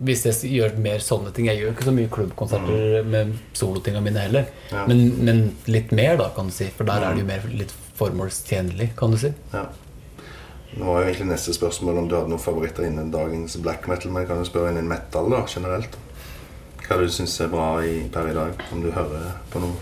hvis 0.04 0.26
jeg 0.26 0.52
gjør 0.52 0.76
mer 0.82 1.04
sånne 1.04 1.32
ting 1.36 1.46
Jeg 1.48 1.60
gjør 1.60 1.74
ikke 1.76 1.86
så 1.86 1.94
mye 1.96 2.10
klubbkonserter 2.12 3.04
mm. 3.04 3.12
med 3.14 3.34
solotinga 3.58 4.02
mine 4.04 4.26
heller. 4.26 4.50
Ja. 4.72 4.86
Men, 4.90 5.06
men, 5.24 5.44
litt 5.70 5.94
mer, 5.96 6.18
da, 6.20 6.32
kan 6.36 6.50
du 6.50 6.56
si. 6.56 6.68
For 6.74 6.90
der 6.90 7.06
er 7.06 7.16
det 7.16 7.24
jo 7.24 7.30
mm. 7.30 7.34
mer 7.34 7.58
litt 7.64 7.74
formålstjenlig, 8.00 8.92
kan 9.00 9.14
du 9.14 9.20
si. 9.22 9.34
Ja. 9.54 9.68
Nå 10.74 10.88
var 10.90 11.04
jo 11.04 11.12
egentlig 11.12 11.30
neste 11.30 11.54
spørsmål 11.54 12.02
om 12.02 12.08
du 12.10 12.18
hadde 12.18 12.34
noen 12.34 12.42
favoritter 12.42 12.88
innen 12.88 13.12
dagens 13.14 13.60
black 13.62 13.86
metal. 13.92 14.10
Men 14.12 14.26
jeg 14.26 14.32
kan 14.32 14.42
jo 14.42 14.50
spørre 14.50 14.74
innen 14.74 14.90
metal 14.90 15.30
da, 15.32 15.44
generelt 15.50 16.00
hva 16.84 17.00
du 17.00 17.08
syns 17.12 17.38
er 17.40 17.52
bra 17.52 17.68
i, 17.86 18.04
per 18.12 18.28
i 18.30 18.36
dag? 18.36 18.64
Om 18.74 18.82
du 18.84 18.90
hører 18.92 19.30
på 19.54 19.62
noe 19.64 19.78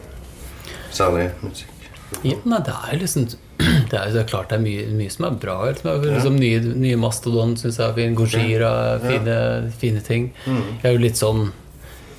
særlig 0.93 1.31
musikk? 1.41 1.87
Ja, 2.21 2.35
nei, 2.43 2.59
det 2.67 2.75
er 2.75 2.99
liksom 2.99 3.25
det 3.91 3.97
er, 3.97 4.11
det 4.13 4.21
er 4.23 4.27
klart 4.29 4.51
det 4.51 4.59
er 4.59 4.63
mye, 4.63 4.85
mye 4.97 5.13
som 5.13 5.27
er 5.27 5.37
bra. 5.41 5.57
Liksom, 5.69 6.05
liksom, 6.05 6.37
nye, 6.41 6.61
nye 6.85 6.99
Mastodon 7.01 7.55
syns 7.59 7.79
jeg 7.81 7.87
er 7.87 7.97
fin. 7.97 8.15
Gojira, 8.17 8.71
fine, 9.03 9.35
fine 9.81 10.03
ting. 10.05 10.31
Mm. 10.45 10.63
Jeg 10.81 10.87
er 10.89 10.97
jo 10.97 11.03
litt 11.05 11.21
sånn 11.21 11.49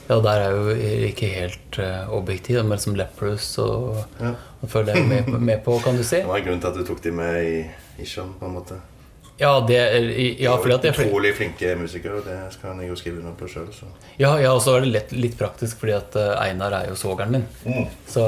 Ja, 0.09 0.19
der 0.21 0.43
er 0.43 0.43
jeg 0.43 0.57
jo 0.59 1.05
ikke 1.09 1.29
helt 1.33 1.77
uh, 1.81 2.11
objektiv, 2.13 2.59
men 2.69 2.81
som 2.83 2.97
Leprous 2.99 3.53
og, 3.63 4.03
ja. 4.21 4.35
og 4.61 4.73
føler 4.73 4.99
jeg 4.99 5.09
med, 5.09 5.31
med, 5.39 5.61
på, 5.65 5.79
kan 5.85 5.97
du 5.97 6.05
si. 6.05 6.21
Hva 6.27 6.41
er 6.41 6.47
grunnen 6.49 6.61
til 6.61 6.73
at 6.73 6.81
du 6.81 6.85
tok 6.89 7.05
dem 7.05 7.21
med 7.23 7.39
i 7.47 8.03
Isham, 8.03 8.35
på 8.41 8.51
en 8.51 8.59
måte? 8.59 8.81
Ja, 9.41 9.67
det 9.67 9.79
er, 9.79 10.05
ja, 10.39 10.53
fordi 10.61 10.75
at 10.77 10.85
jeg 10.87 10.93
er 10.93 11.07
Utrolig 11.07 11.33
flinke 11.35 11.73
musikere, 11.81 12.21
det 12.27 12.37
skal 12.55 12.79
jeg 12.83 12.91
jo 12.93 12.97
skrive 12.99 13.23
under 13.23 13.33
på 13.39 13.49
sjøl. 13.51 13.71
Ja, 14.21 14.37
ja, 14.39 14.53
og 14.53 14.61
så 14.63 14.77
er 14.77 14.85
det 14.85 14.93
lett, 14.93 15.15
litt 15.17 15.39
praktisk, 15.39 15.81
fordi 15.81 15.97
at 15.97 16.19
eh, 16.21 16.35
Einar 16.45 16.77
er 16.77 16.91
jo 16.93 16.99
svogeren 16.99 17.33
min. 17.39 17.47
Mm. 17.65 17.89
Så 18.07 18.27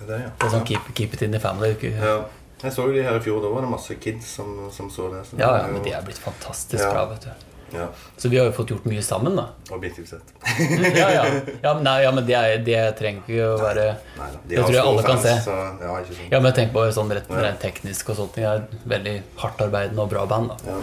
det, 0.00 0.12
er, 0.12 0.22
ja. 0.26 0.32
det 0.36 0.48
er 0.48 0.52
sånn 0.52 0.66
keep, 0.68 0.92
keep, 0.94 1.16
it 1.16 1.24
in 1.26 1.34
the 1.34 1.40
family. 1.42 1.72
Ja. 1.88 2.18
Jeg 2.62 2.72
så 2.72 2.86
jo 2.88 2.94
de 2.94 3.02
her 3.04 3.18
i 3.18 3.22
fjor. 3.24 3.42
Da 3.44 3.50
var 3.52 3.66
det 3.66 3.72
masse 3.72 3.96
kids 4.00 4.30
som, 4.38 4.68
som 4.72 4.88
så 4.92 5.10
det. 5.12 5.26
Så 5.28 5.36
ja, 5.40 5.50
ja, 5.60 5.66
men 5.72 5.84
de 5.84 5.92
er 5.92 6.04
blitt 6.06 6.20
fantastisk 6.22 6.82
bra, 6.84 7.04
vet 7.12 7.28
du. 7.28 7.46
Ja. 7.74 7.88
Så 8.16 8.28
vi 8.28 8.38
har 8.38 8.46
jo 8.46 8.52
fått 8.54 8.70
gjort 8.70 8.84
mye 8.88 9.02
sammen, 9.02 9.36
da. 9.36 9.48
Objektivt 9.74 10.08
sett. 10.08 10.30
ja, 10.96 11.08
ja. 11.10 11.24
ja, 11.62 11.74
men, 11.74 11.82
nei, 11.84 11.96
ja, 12.04 12.12
men 12.14 12.26
det, 12.26 12.38
det, 12.64 12.78
trenger 12.98 13.26
ikke 13.26 13.48
å 13.48 13.56
være 13.60 13.86
nei, 13.90 13.98
nei, 14.20 14.28
Det 14.52 14.60
tror 14.62 14.76
jeg 14.76 14.84
alle 14.84 15.02
kan 15.06 15.20
se. 15.24 15.34
Så, 15.44 15.56
ja, 15.82 15.96
sånn. 16.06 16.22
ja, 16.30 16.38
men 16.38 16.48
jeg 16.50 16.58
tenker 16.60 16.76
på 16.78 16.86
sånn 16.94 17.12
rett, 17.18 17.34
rent 17.34 17.60
teknisk 17.62 18.14
og 18.14 18.20
sånt. 18.20 18.38
Det 18.38 18.46
er 18.46 18.64
veldig 18.94 19.16
hardtarbeidende 19.42 20.06
og 20.06 20.14
bra 20.14 20.24
band. 20.30 20.54
da 20.62 20.78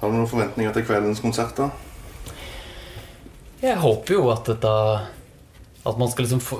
Har 0.00 0.10
du 0.10 0.16
noen 0.16 0.30
forventninger 0.32 0.74
til 0.78 0.88
kveldens 0.88 1.22
konsert, 1.22 1.60
da? 1.60 1.70
Jeg 3.60 3.76
håper 3.76 4.16
jo 4.16 4.28
at 4.32 4.46
dette 4.48 4.74
at 5.86 5.98
man 5.98 6.10
skal 6.12 6.26
liksom 6.26 6.40
få, 6.44 6.58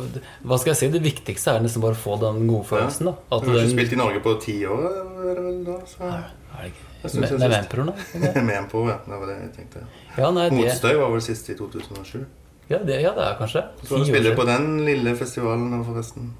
Hva 0.48 0.56
skal 0.60 0.72
jeg 0.72 0.78
si? 0.78 0.90
Det 0.94 1.02
viktigste 1.04 1.52
er 1.52 1.64
nesten 1.64 1.82
bare 1.84 1.96
å 1.96 2.00
få 2.00 2.16
den 2.22 2.46
gode 2.48 2.64
følelsen. 2.70 3.10
da 3.10 3.36
At 3.36 3.44
Du 3.44 3.50
har 3.52 3.60
ikke 3.60 3.74
spilt 3.74 3.92
i 3.92 3.98
Norge 4.00 4.22
på 4.24 4.34
ti 4.40 4.54
år? 4.64 4.86
Er 5.30 5.40
det 5.40 5.56
da, 5.66 5.78
så? 5.88 6.08
Er 6.08 6.62
det 6.62 6.70
ikke 6.72 6.86
med, 7.20 7.34
med 7.42 7.52
Vempro, 7.54 7.86
da? 7.90 7.94
med 8.40 8.52
Vempro, 8.54 8.84
ja. 8.88 8.98
Det 9.04 9.18
var 9.22 9.26
det 9.28 9.38
jeg 9.38 9.50
tenkte. 9.58 9.84
Ja, 10.16 10.30
nei, 10.36 10.46
Motstøy 10.56 10.94
var 11.00 11.12
vel 11.12 11.24
sist 11.24 11.48
i 11.52 11.56
2007. 11.58 12.24
Ja, 12.70 12.78
det, 12.86 13.00
ja, 13.02 13.12
det 13.16 13.26
er 13.26 13.36
kanskje. 13.38 13.64
Så 13.82 13.98
du 13.98 14.06
spiller 14.06 14.36
på 14.38 14.46
den 14.48 14.84
lille 14.86 15.14
festivalen 15.18 15.68
nå, 15.72 15.82
forresten. 15.84 16.30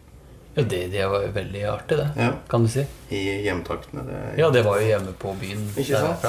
Det, 0.69 0.91
det 0.93 1.07
var 1.09 1.23
jo 1.27 1.33
veldig 1.33 1.63
artig, 1.71 1.97
det. 1.99 2.09
Ja. 2.17 2.31
Kan 2.49 2.63
du 2.65 2.69
si. 2.69 2.85
I 3.11 3.21
hjemtaktene. 3.47 4.05
Det, 4.07 4.39
Ja, 4.39 4.51
det 4.51 4.63
var 4.65 4.79
jo 4.81 4.87
hjemme 4.87 5.13
på 5.19 5.33
byen. 5.41 5.65
Ikke 5.77 5.99
sant? 5.99 6.23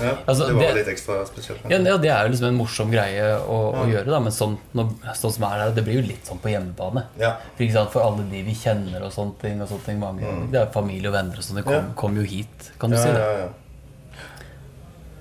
Ja, 0.00 0.12
Altså, 0.26 0.46
det 0.46 0.54
var 0.54 0.62
det- 0.62 0.74
litt 0.76 0.88
ekstra 0.92 1.26
spesielt. 1.26 1.60
Ja, 1.70 1.78
ja, 1.78 1.96
det 1.98 2.10
er 2.10 2.24
jo 2.26 2.30
liksom 2.34 2.48
en 2.48 2.54
morsom 2.58 2.90
greie 2.90 3.22
å, 3.40 3.58
å 3.74 3.86
gjøre, 3.90 4.06
da. 4.06 4.20
Men 4.20 4.32
sånn, 4.32 4.58
når, 4.74 4.90
sånn 5.14 5.32
som 5.32 5.44
er 5.50 5.58
her, 5.64 5.70
det 5.74 5.84
blir 5.84 5.94
jo 6.02 6.06
litt 6.08 6.24
sånn 6.26 6.38
på 6.38 6.50
hjemmebane. 6.52 7.04
For, 7.18 7.62
ikke 7.64 7.72
sant? 7.72 7.90
For 7.92 8.02
alle 8.02 8.22
de 8.30 8.42
vi 8.42 8.54
kjenner 8.54 9.02
og 9.02 9.12
sånne 9.12 9.38
ting. 9.40 9.60
Og 9.62 9.68
sånne 9.68 9.84
ting 9.84 9.98
mange, 9.98 10.22
Det 10.52 10.60
er 10.60 10.66
familie 10.72 11.08
og 11.08 11.14
venner 11.14 11.36
og 11.36 11.42
sånn. 11.42 11.56
De 11.56 11.62
kom, 11.62 11.74
Mm. 11.74 11.94
Kom 11.94 12.16
jo 12.16 12.22
hit, 12.22 12.70
kan 12.78 12.90
du 12.90 12.96
Ja, 12.96 13.02
si. 13.02 13.08
det 13.08 13.18
ja, 13.20 13.38
ja. 13.46 13.48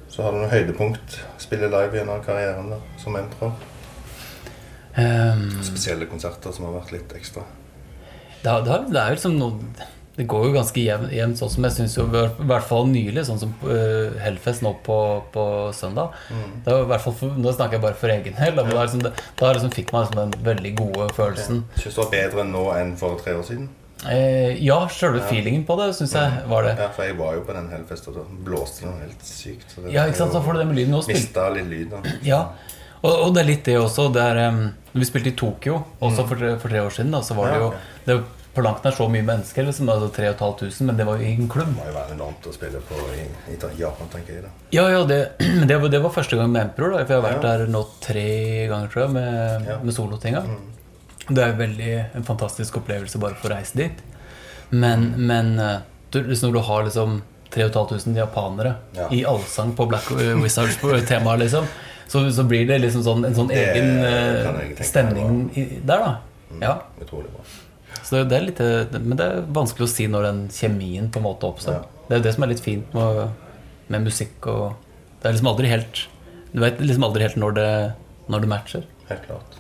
Så 0.10 0.24
har 0.24 0.32
du 0.32 0.38
noen 0.40 0.50
høydepunkt? 0.50 1.20
Spille 1.38 1.68
live 1.70 1.94
gjennom 1.94 2.24
karrieren 2.26 2.70
da, 2.72 2.78
som 2.98 3.14
mentor? 3.14 3.52
Um, 4.98 5.52
Spesielle 5.62 6.08
konserter 6.10 6.52
som 6.52 6.66
har 6.66 6.80
vært 6.82 6.92
litt 6.96 7.14
ekstra? 7.14 7.44
Det, 8.44 8.56
det, 8.68 8.82
det 8.94 9.00
er 9.02 9.08
jo 9.14 9.16
liksom 9.18 9.38
noe 9.40 9.86
Det 10.18 10.26
går 10.26 10.46
jo 10.48 10.52
ganske 10.56 10.82
jevnt, 10.82 11.38
sånn 11.38 11.50
som 11.54 11.66
jeg 11.68 11.74
syns 11.76 11.96
jo 11.98 12.06
I 12.10 12.24
hvert 12.50 12.66
fall 12.66 12.88
nylig, 12.90 13.22
sånn 13.28 13.38
som 13.42 13.52
uh, 13.64 14.16
Hellfest 14.24 14.64
nå 14.66 14.72
på, 14.86 14.96
på 15.34 15.44
søndag. 15.78 16.16
Mm. 16.34 16.48
Det 16.66 16.74
var 16.74 16.86
i 16.86 16.90
hvert 16.94 17.04
fall 17.04 17.14
for, 17.20 17.36
Nå 17.38 17.52
snakker 17.54 17.78
jeg 17.78 17.84
bare 17.84 18.00
for 18.02 18.10
egen 18.14 18.34
del. 18.40 18.56
Da, 18.58 18.64
ja. 18.64 18.70
det 18.72 18.78
er 18.78 18.88
liksom, 18.88 19.04
da 19.42 19.52
liksom 19.54 19.74
fikk 19.76 19.92
man 19.94 20.08
liksom 20.08 20.22
den 20.24 20.48
veldig 20.48 20.72
gode 20.80 21.10
følelsen. 21.18 21.60
Syns 21.78 21.92
du 21.94 22.00
det 22.00 22.06
var 22.06 22.16
bedre 22.16 22.48
nå 22.50 22.64
enn 22.80 22.96
for 22.98 23.20
tre 23.22 23.36
år 23.38 23.46
siden? 23.46 23.68
Eh, 24.10 24.58
ja, 24.62 24.78
sjølve 24.94 25.22
feelingen 25.26 25.64
på 25.66 25.74
det 25.80 25.88
syns 25.98 26.12
jeg 26.14 26.42
var 26.50 26.66
det. 26.68 26.74
Ja, 26.78 26.88
for 26.94 27.06
jeg 27.06 27.16
var 27.18 27.34
jo 27.38 27.44
på 27.46 27.54
den 27.58 27.70
Hellfest, 27.74 28.10
og 28.10 28.18
da 28.20 28.26
blåste 28.46 28.84
det 28.86 28.90
noe 28.92 29.04
helt 29.06 29.24
sykt. 29.26 29.70
Så 29.74 29.82
det 29.86 29.94
Ja, 29.96 30.04
ikke 30.10 30.20
sant, 30.24 30.34
så 30.38 30.42
får 30.46 30.54
du 30.58 30.60
det 30.64 30.68
med 30.70 30.78
lyden. 30.82 30.94
også. 30.98 31.14
Mista 31.14 31.48
litt 31.54 31.70
lyd, 31.70 31.94
da. 31.94 32.02
Ja, 32.32 32.42
og, 33.02 33.12
og 33.28 33.36
det 33.38 33.44
er 33.44 33.50
litt 33.52 33.64
det 33.70 33.78
også. 33.82 34.08
Det 34.14 34.22
er, 34.22 34.42
um, 34.50 34.64
vi 34.98 35.06
spilte 35.10 35.30
i 35.34 35.38
Tokyo 35.38 35.80
også 36.02 36.26
for, 36.30 36.38
tre- 36.42 36.56
for 36.62 36.74
tre 36.74 36.82
år 36.86 36.94
siden, 36.98 37.14
da, 37.14 37.22
så 37.26 37.38
var 37.38 37.54
det 37.54 37.62
jo 37.62 37.70
Ja, 37.74 37.84
jo 38.08 38.14
er 38.16 38.20
jo 38.22 38.24
På 38.58 38.64
langt 38.66 38.82
nær 38.88 38.92
så 38.98 39.06
mye 39.14 39.22
mennesker, 39.22 39.68
liksom, 39.68 39.90
altså 39.94 40.08
3500, 40.16 40.86
men 40.88 40.98
det 40.98 41.06
var 41.06 41.20
jo 41.20 41.26
i 41.28 41.34
en 41.38 41.48
klubb. 41.48 41.68
Det 41.70 41.78
må 41.78 41.84
jo 41.86 41.94
være 41.94 42.14
enormt 42.16 42.48
å 42.50 42.54
spille 42.56 42.80
på 42.90 42.96
i, 43.14 43.26
i 43.54 43.58
Japan, 43.78 44.08
tenker 44.10 44.34
jeg. 44.34 44.44
da 44.48 44.50
Ja, 44.74 44.86
ja, 44.90 45.04
det, 45.06 45.18
det, 45.70 45.78
var- 45.84 45.92
det 45.94 46.00
var 46.02 46.10
første 46.16 46.40
gang 46.40 46.50
med 46.50 46.64
Emperor, 46.64 46.96
da, 46.96 47.04
for 47.06 47.14
jeg 47.14 47.22
har 47.22 47.28
vært 47.28 47.44
Ja. 47.46 47.52
der 47.58 47.68
nå 47.76 47.84
tre 48.02 48.24
ganger, 48.72 48.88
tror 48.90 49.04
jeg, 49.04 49.12
med, 49.14 49.68
Ja. 49.70 49.76
Mm. 49.78 49.86
med 49.86 49.94
solotinga. 49.94 50.42
Det 51.30 51.44
er 51.44 51.54
veldig 51.60 51.92
en 52.18 52.24
fantastisk 52.24 52.78
opplevelse 52.82 53.20
bare 53.22 53.36
for 53.36 53.52
å 53.52 53.60
reise 53.60 53.78
dit. 53.78 54.02
Men, 54.72 55.06
men 55.28 55.54
eh, 55.60 55.78
du, 56.10 56.24
liksom, 56.24 56.50
når 56.50 56.58
du 56.58 56.66
har 56.72 56.84
liksom 56.90 57.22
3500 57.54 58.18
japanere 58.24 58.74
Ja. 58.98 59.08
i 59.12 59.22
allsang 59.26 59.76
på 59.78 59.86
Black 59.88 60.10
Wizards 60.42 60.78
på 60.82 60.98
temaet, 61.08 61.44
liksom, 61.46 61.70
så, 62.08 62.26
så 62.34 62.44
blir 62.44 62.66
det 62.66 62.82
liksom 62.88 63.04
sånn, 63.06 63.22
en 63.30 63.36
sånn 63.38 63.54
Det 63.54 63.62
egen 63.70 64.04
eh, 64.04 64.82
stemning 64.82 65.52
der, 65.86 66.00
da. 66.08 66.12
Ja. 66.62 66.76
Utrolig 67.06 67.30
bra. 67.30 67.46
Så 68.08 68.24
det 68.24 68.38
er 68.38 68.46
litt, 68.46 68.60
men 68.96 69.18
det 69.20 69.26
er 69.26 69.48
vanskelig 69.52 69.84
å 69.84 69.92
si 69.92 70.06
når 70.08 70.30
den 70.30 70.42
kjemien 70.54 71.10
på 71.12 71.20
en 71.20 71.26
måte 71.28 71.50
oppstår. 71.50 71.82
Ja. 71.82 72.04
Det 72.08 72.16
er 72.16 72.22
jo 72.22 72.28
det 72.30 72.36
som 72.38 72.46
er 72.46 72.52
litt 72.54 72.64
fint 72.64 72.94
med, 72.96 73.24
med 73.92 74.06
musikk. 74.08 74.38
Og 74.48 74.78
det 75.20 75.28
er 75.28 75.36
liksom 75.36 75.50
aldri 75.52 75.72
helt 75.72 76.06
Du 76.54 76.62
vet 76.64 76.80
liksom 76.80 77.04
aldri 77.04 77.26
helt 77.26 77.40
når 77.42 77.58
det, 77.58 77.72
når 78.32 78.44
det 78.46 78.52
matcher. 78.54 78.86
Helt 79.10 79.26
klart. 79.28 79.58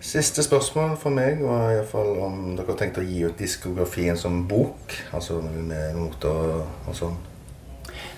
Siste 0.00 0.44
spørsmål 0.46 0.94
for 0.96 1.12
meg 1.12 1.42
var 1.42 1.72
i 1.72 1.76
hvert 1.80 1.90
fall 1.90 2.14
om 2.24 2.36
dere 2.56 2.70
har 2.70 2.78
tenkt 2.80 3.00
å 3.02 3.04
gi 3.04 3.24
ut 3.26 3.36
diskografien 3.36 4.16
som 4.16 4.40
bok. 4.48 4.94
Altså 5.12 5.42
med 5.42 5.98
noter 5.98 6.62
og 6.62 6.94
sånn. 6.96 7.18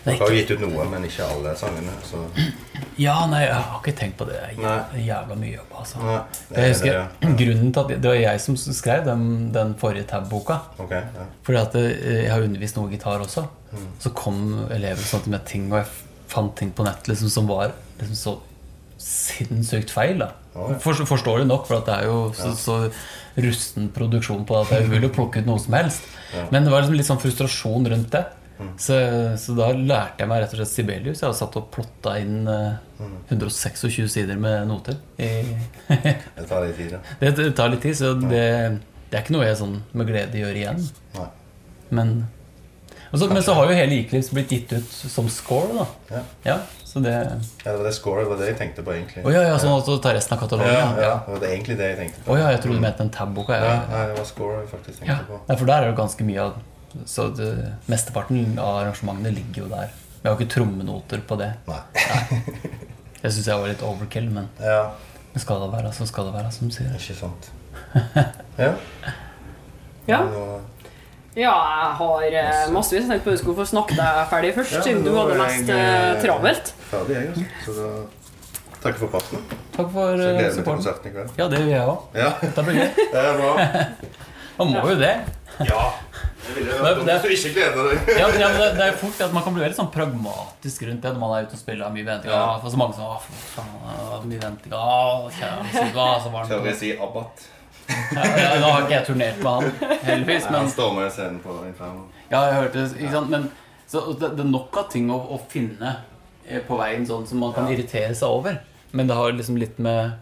Dere 0.05 0.17
har 0.23 0.35
gitt 0.35 0.51
ut 0.55 0.63
noe, 0.65 0.85
men 0.89 1.05
ikke 1.05 1.27
alle 1.29 1.53
sangene. 1.61 1.95
Så 2.07 2.21
ja, 3.07 3.17
nei, 3.31 3.43
jeg 3.45 3.57
har 3.57 3.79
ikke 3.81 3.95
tenkt 3.99 4.19
på 4.21 4.27
det. 4.29 4.39
Jeg 4.41 4.59
jævla, 4.59 5.01
jævla 5.07 5.39
mye 5.41 5.55
jobb, 5.55 5.73
altså. 5.83 6.03
Nei, 6.05 6.19
det 6.49 6.57
Jeg 6.57 6.65
er 6.65 6.75
husker 6.75 6.99
det, 6.99 7.33
Grunnen 7.43 7.73
til 7.77 7.83
at 7.83 7.95
Det 8.05 8.13
var 8.13 8.21
jeg 8.21 8.45
som 8.47 8.61
skrev 8.61 9.09
den, 9.09 9.25
den 9.57 9.75
forrige 9.81 10.09
tab-boka. 10.11 10.61
Okay, 10.87 11.03
ja. 11.17 11.27
Fordi 11.47 11.63
at 11.63 11.81
eh, 11.83 11.91
jeg 12.25 12.31
har 12.33 12.47
undervist 12.47 12.81
noe 12.81 12.93
gitar 12.93 13.25
også. 13.25 13.47
Mm. 13.71 13.89
Så 14.03 14.15
kom 14.17 14.41
elever 14.71 15.05
sånn 15.07 15.29
med 15.31 15.45
ting, 15.49 15.69
og 15.73 15.83
jeg 15.83 15.91
fant 16.31 16.55
ting 16.59 16.73
på 16.75 16.87
nett 16.87 17.11
liksom, 17.11 17.31
som 17.33 17.51
var 17.51 17.75
liksom, 18.01 18.17
så 18.19 18.39
sinnssykt 19.01 19.93
feil. 19.93 20.21
da 20.21 20.33
oh, 20.55 20.73
ja. 20.73 20.81
For, 20.83 21.07
Forståelig 21.09 21.49
nok, 21.49 21.69
for 21.69 21.85
det 21.87 21.97
er 21.97 22.09
jo 22.09 22.19
så, 22.37 22.53
så 22.59 22.81
rusten 23.41 23.89
produksjon 23.95 24.45
på 24.49 24.59
at 24.59 24.73
det 24.73 24.81
er 24.81 24.91
umulig 24.91 25.11
å 25.11 25.15
plukke 25.21 25.41
ut 25.41 25.49
noe 25.49 25.61
som 25.63 25.77
helst. 25.79 26.07
Ja. 26.35 26.47
Men 26.53 26.67
det 26.67 26.73
var 26.73 26.83
liksom 26.83 26.99
litt 26.99 27.09
sånn 27.09 27.23
frustrasjon 27.23 27.89
rundt 27.93 28.13
det. 28.15 28.25
Så, 28.81 28.97
så 29.41 29.55
da 29.57 29.71
lærte 29.77 30.23
jeg 30.25 30.31
meg 30.31 30.43
rett 30.43 30.55
og 30.55 30.61
slett 30.61 30.73
Sibelius. 30.73 31.21
Jeg 31.23 31.29
har 31.29 31.37
satt 31.39 31.57
og 31.61 31.69
plotta 31.75 32.17
inn 32.21 32.49
eh, 32.51 32.75
126 33.31 34.09
sider 34.13 34.41
med 34.41 34.67
noter. 34.69 34.99
Det 35.21 36.47
tar 36.49 36.67
litt 36.67 36.77
tid, 36.79 36.93
ja. 36.97 37.01
det, 37.21 37.31
det 37.39 37.53
tar 37.57 37.71
litt 37.73 37.83
tid, 37.85 37.97
så 37.99 38.13
det, 38.19 38.45
det 39.11 39.17
er 39.17 39.23
ikke 39.25 39.35
noe 39.37 39.47
jeg 39.49 39.59
sånn 39.61 39.79
med 39.97 40.09
glede 40.11 40.39
gjør 40.43 40.59
igjen. 40.61 40.85
Nei. 41.17 41.29
Men, 41.91 42.13
og 43.11 43.19
så, 43.19 43.27
men 43.33 43.43
så 43.43 43.55
har 43.59 43.71
jo 43.71 43.75
hele 43.79 43.97
Eclipse 44.05 44.35
blitt 44.37 44.53
gitt 44.55 44.75
ut 44.77 44.93
som 45.11 45.27
score, 45.33 45.73
da. 45.75 45.87
Ja. 46.13 46.23
Ja, 46.47 46.57
så 46.87 47.03
det 47.03 47.13
ja, 47.17 47.35
det 47.65 47.75
var 47.81 47.85
det 47.89 47.95
score, 47.97 48.23
det 48.25 48.31
var 48.33 48.39
det 48.43 48.51
jeg 48.53 48.59
tenkte 48.61 48.85
på, 48.87 48.95
egentlig. 48.95 49.25
Oh, 49.27 49.33
ja, 49.35 49.43
ja, 49.49 49.59
sånn 49.63 49.75
at 49.77 49.87
du 49.91 49.97
tar 50.03 50.15
resten 50.19 50.37
av 50.37 50.43
katalogen? 50.45 50.75
ja, 50.75 50.89
Ja, 51.03 51.13
det 51.27 51.35
var 51.35 51.43
det 51.45 51.51
egentlig 51.57 51.79
det 51.81 51.91
jeg 51.93 51.99
tenkte 52.05 52.25
på. 52.25 52.35
Å 52.35 52.39
ja, 52.41 52.49
jeg 52.55 52.63
trodde 52.65 52.79
du 52.81 52.85
mente 52.87 53.03
den 53.05 53.13
tab-boka. 53.15 53.59
Ja, 53.59 53.77
nei, 53.91 54.05
det 54.13 54.19
var 54.21 54.29
score 54.31 54.61
jeg 54.61 54.71
faktisk 54.77 55.03
tenkte 55.03 55.23
på. 55.29 55.41
Ja, 55.49 55.57
for 55.57 55.71
der 55.73 55.87
er 55.87 55.91
det 55.93 55.99
ganske 56.01 56.27
mye 56.31 56.47
av 56.49 56.61
Så 57.07 57.29
det, 57.37 57.51
mesteparten 57.91 58.59
av 58.59 58.81
arrangementene 58.83 59.31
ligger 59.37 59.63
jo 59.65 59.69
der. 59.71 59.93
Vi 60.23 60.29
har 60.29 60.35
jo 60.35 60.41
ikke 60.41 60.53
trommenoter 60.57 61.23
på 61.29 61.37
det. 61.41 61.53
Nei. 61.69 61.81
Jeg 63.23 63.33
syns 63.37 63.47
jeg 63.47 63.61
var 63.61 63.69
litt 63.69 63.83
overkill, 63.85 64.31
men 64.33 64.49
Ja, 64.61 64.91
men 65.33 65.41
skal 65.43 65.61
det 65.63 65.71
være, 65.75 65.93
så 65.95 66.07
skal 66.09 66.27
det 66.31 66.35
være, 66.35 66.51
som 66.53 66.69
du 66.69 66.75
sier. 66.75 66.93
ikke 66.97 67.17
sant. 67.21 67.51
Ja. 68.61 68.73
Ja. 70.09 70.19
Ja, 71.39 71.53
jeg 71.55 71.91
har 72.01 72.25
eh, 72.41 72.71
massevis. 72.75 73.05
Jeg 73.07 73.11
tenkte 73.13 73.31
på 73.31 73.37
skulle 73.39 73.61
få 73.61 73.67
snakke 73.71 73.95
deg 73.95 74.25
ferdig 74.33 74.51
først, 74.57 74.73
Ja, 74.75 74.81
siden 74.83 75.05
du 75.07 75.13
hadde 75.15 75.37
mest 75.39 75.69
jeg, 75.71 75.77
eh, 75.79 76.09
eh, 76.11 76.23
travelt. 76.25 76.73
Ferdig, 76.91 77.15
jeg, 77.15 77.29
altså. 77.31 77.45
Så 77.69 77.77
da 77.79 78.81
takk 78.83 78.99
for 78.99 79.13
praten. 79.13 79.45
Takk 79.77 79.93
for 79.95 80.11
Så 80.11 80.11
eh, 80.11 80.17
gleder 80.17 80.27
jeg 80.27 80.35
meg 80.35 80.49
til 80.51 80.57
supporten. 80.59 80.83
konserten 80.83 81.07
i 81.07 81.15
kveld. 81.15 81.31
Ja, 81.39 81.47
det 81.53 81.61
gjør 81.61 81.71
jeg 81.77 81.87
òg. 81.93 82.19
Ja, 82.19 82.31
Det 82.43 82.65
blir 82.67 82.81
gøy. 82.81 82.91
det 83.15 83.23
er 83.23 83.39
bra. 83.39 83.53
Man 84.59 84.73
må 84.75 84.85
jo 84.91 84.99
det. 85.01 85.13
Ja. 85.71 85.85
Det 86.51 86.59
ville 86.59 86.73
Det- 86.73 87.05
det- 87.07 87.23
du 87.23 87.29
ikke 87.31 87.55
deg. 87.55 88.19
Ja, 88.19 88.27
men 88.29 88.41
det, 88.41 88.69
det 88.77 88.87
er 88.89 88.93
fort 88.99 89.21
at 89.21 89.33
Man 89.33 89.43
kan 89.47 89.55
bli 89.55 89.63
veldig 89.63 89.77
sånn 89.79 89.91
pragmatisk 89.95 90.83
rundt 90.89 91.03
det 91.03 91.13
når 91.15 91.21
man 91.23 91.35
er 91.39 91.47
ute 91.47 91.55
og 91.55 91.61
spiller. 91.63 91.91
Mye 91.95 92.05
venting. 92.07 92.31
Ja. 92.31 92.59
For 92.61 92.71
så 92.75 92.77
mange 92.81 92.95
som 92.95 93.05
Å, 93.05 93.21
faen, 93.55 94.29
mye 94.29 94.41
venting. 94.43 94.73
Tør 96.51 96.67
jeg 96.67 96.77
si 96.81 96.93
Abbat? 96.99 97.47
Ja, 97.91 98.23
ja, 98.23 98.51
nå 98.63 98.69
har 98.71 98.83
ikke 98.85 98.95
jeg 98.95 99.07
turnert 99.09 99.39
med 99.43 99.51
han, 99.51 99.99
heldigvis. 100.07 100.45
Men 100.51 100.55
han 100.61 100.69
står 100.71 100.93
med 100.95 101.11
scenen 101.13 101.41
på 101.43 101.57
Inferno. 101.67 102.05
ja, 102.31 102.43
jeg 102.47 102.55
hørte 102.61 102.85
ikke 103.01 103.11
sant? 103.17 103.31
Men 103.33 103.49
så 103.91 104.05
det, 104.21 104.29
det 104.37 104.45
er 104.45 104.51
nok 104.51 104.77
av 104.79 104.91
ting 104.93 105.09
å, 105.11 105.17
å 105.35 105.41
finne 105.51 105.97
eh, 106.47 106.61
på 106.69 106.79
veien 106.79 107.07
sånn 107.09 107.27
som 107.27 107.41
man 107.43 107.53
kan 107.57 107.67
irritere 107.73 108.15
seg 108.15 108.29
over. 108.31 108.61
Men 108.93 109.07
det 109.11 109.17
har 109.19 109.33
liksom 109.35 109.59
litt 109.59 109.79
med, 109.83 110.13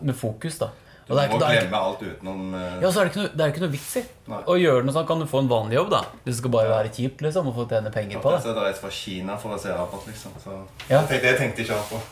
med 0.00 0.16
fokus, 0.16 0.56
da. 0.62 0.70
Du 1.08 1.14
må 1.14 1.22
ikke, 1.24 1.38
det 1.40 1.46
er 1.48 1.62
glemme 1.62 1.78
alt 1.80 2.02
utenom 2.04 2.40
uh... 2.52 2.64
ja, 2.82 2.88
så 2.92 3.00
er 3.00 3.06
det 3.06 3.12
ikke 3.14 3.22
noe, 3.22 3.30
det 3.32 3.44
er 3.44 3.52
ikke 3.54 3.62
noe 3.62 3.72
vits 3.72 3.92
i 3.96 4.02
å 4.28 4.56
gjøre 4.60 4.84
noe 4.84 4.92
sånn. 4.92 5.06
Kan 5.08 5.22
du 5.22 5.26
få 5.30 5.40
en 5.40 5.48
vanlig 5.48 5.78
jobb, 5.78 5.88
da? 5.94 6.02
Du 6.26 6.30
skal 6.36 6.52
bare 6.52 6.68
være 6.74 6.92
kjipt 6.92 7.24
liksom, 7.24 7.48
og 7.48 7.56
få 7.56 7.64
tjene 7.70 7.92
penger 7.94 8.20
på 8.20 8.34
det. 8.34 8.42
Så 8.44 8.52
dere 8.52 8.66
reiser 8.68 8.84
fra 8.84 8.92
Kina 8.92 9.38
for 9.40 9.56
å 9.56 9.60
se 9.62 9.72
Abbat, 9.72 10.04
liksom. 10.10 10.36
Så 10.42 10.58
Ja. 10.90 11.00
det, 11.08 11.22
tenkte 11.40 11.64
jeg 11.64 11.70
ikke 11.70 11.80
på. 11.94 12.02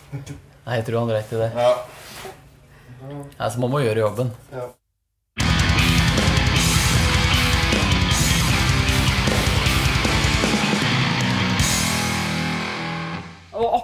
Nei, 0.66 0.80
jeg 0.80 0.88
tror 0.88 0.98
han 1.02 1.12
har 1.12 1.20
rett 1.20 1.36
i 1.36 1.42
det. 1.44 1.50
Ja. 1.60 1.70
Det 3.06 3.36
er 3.38 3.52
som 3.52 3.66
man 3.66 3.74
må 3.76 3.84
gjøre 3.84 4.06
jobben. 4.06 4.32
ja. 4.56 4.66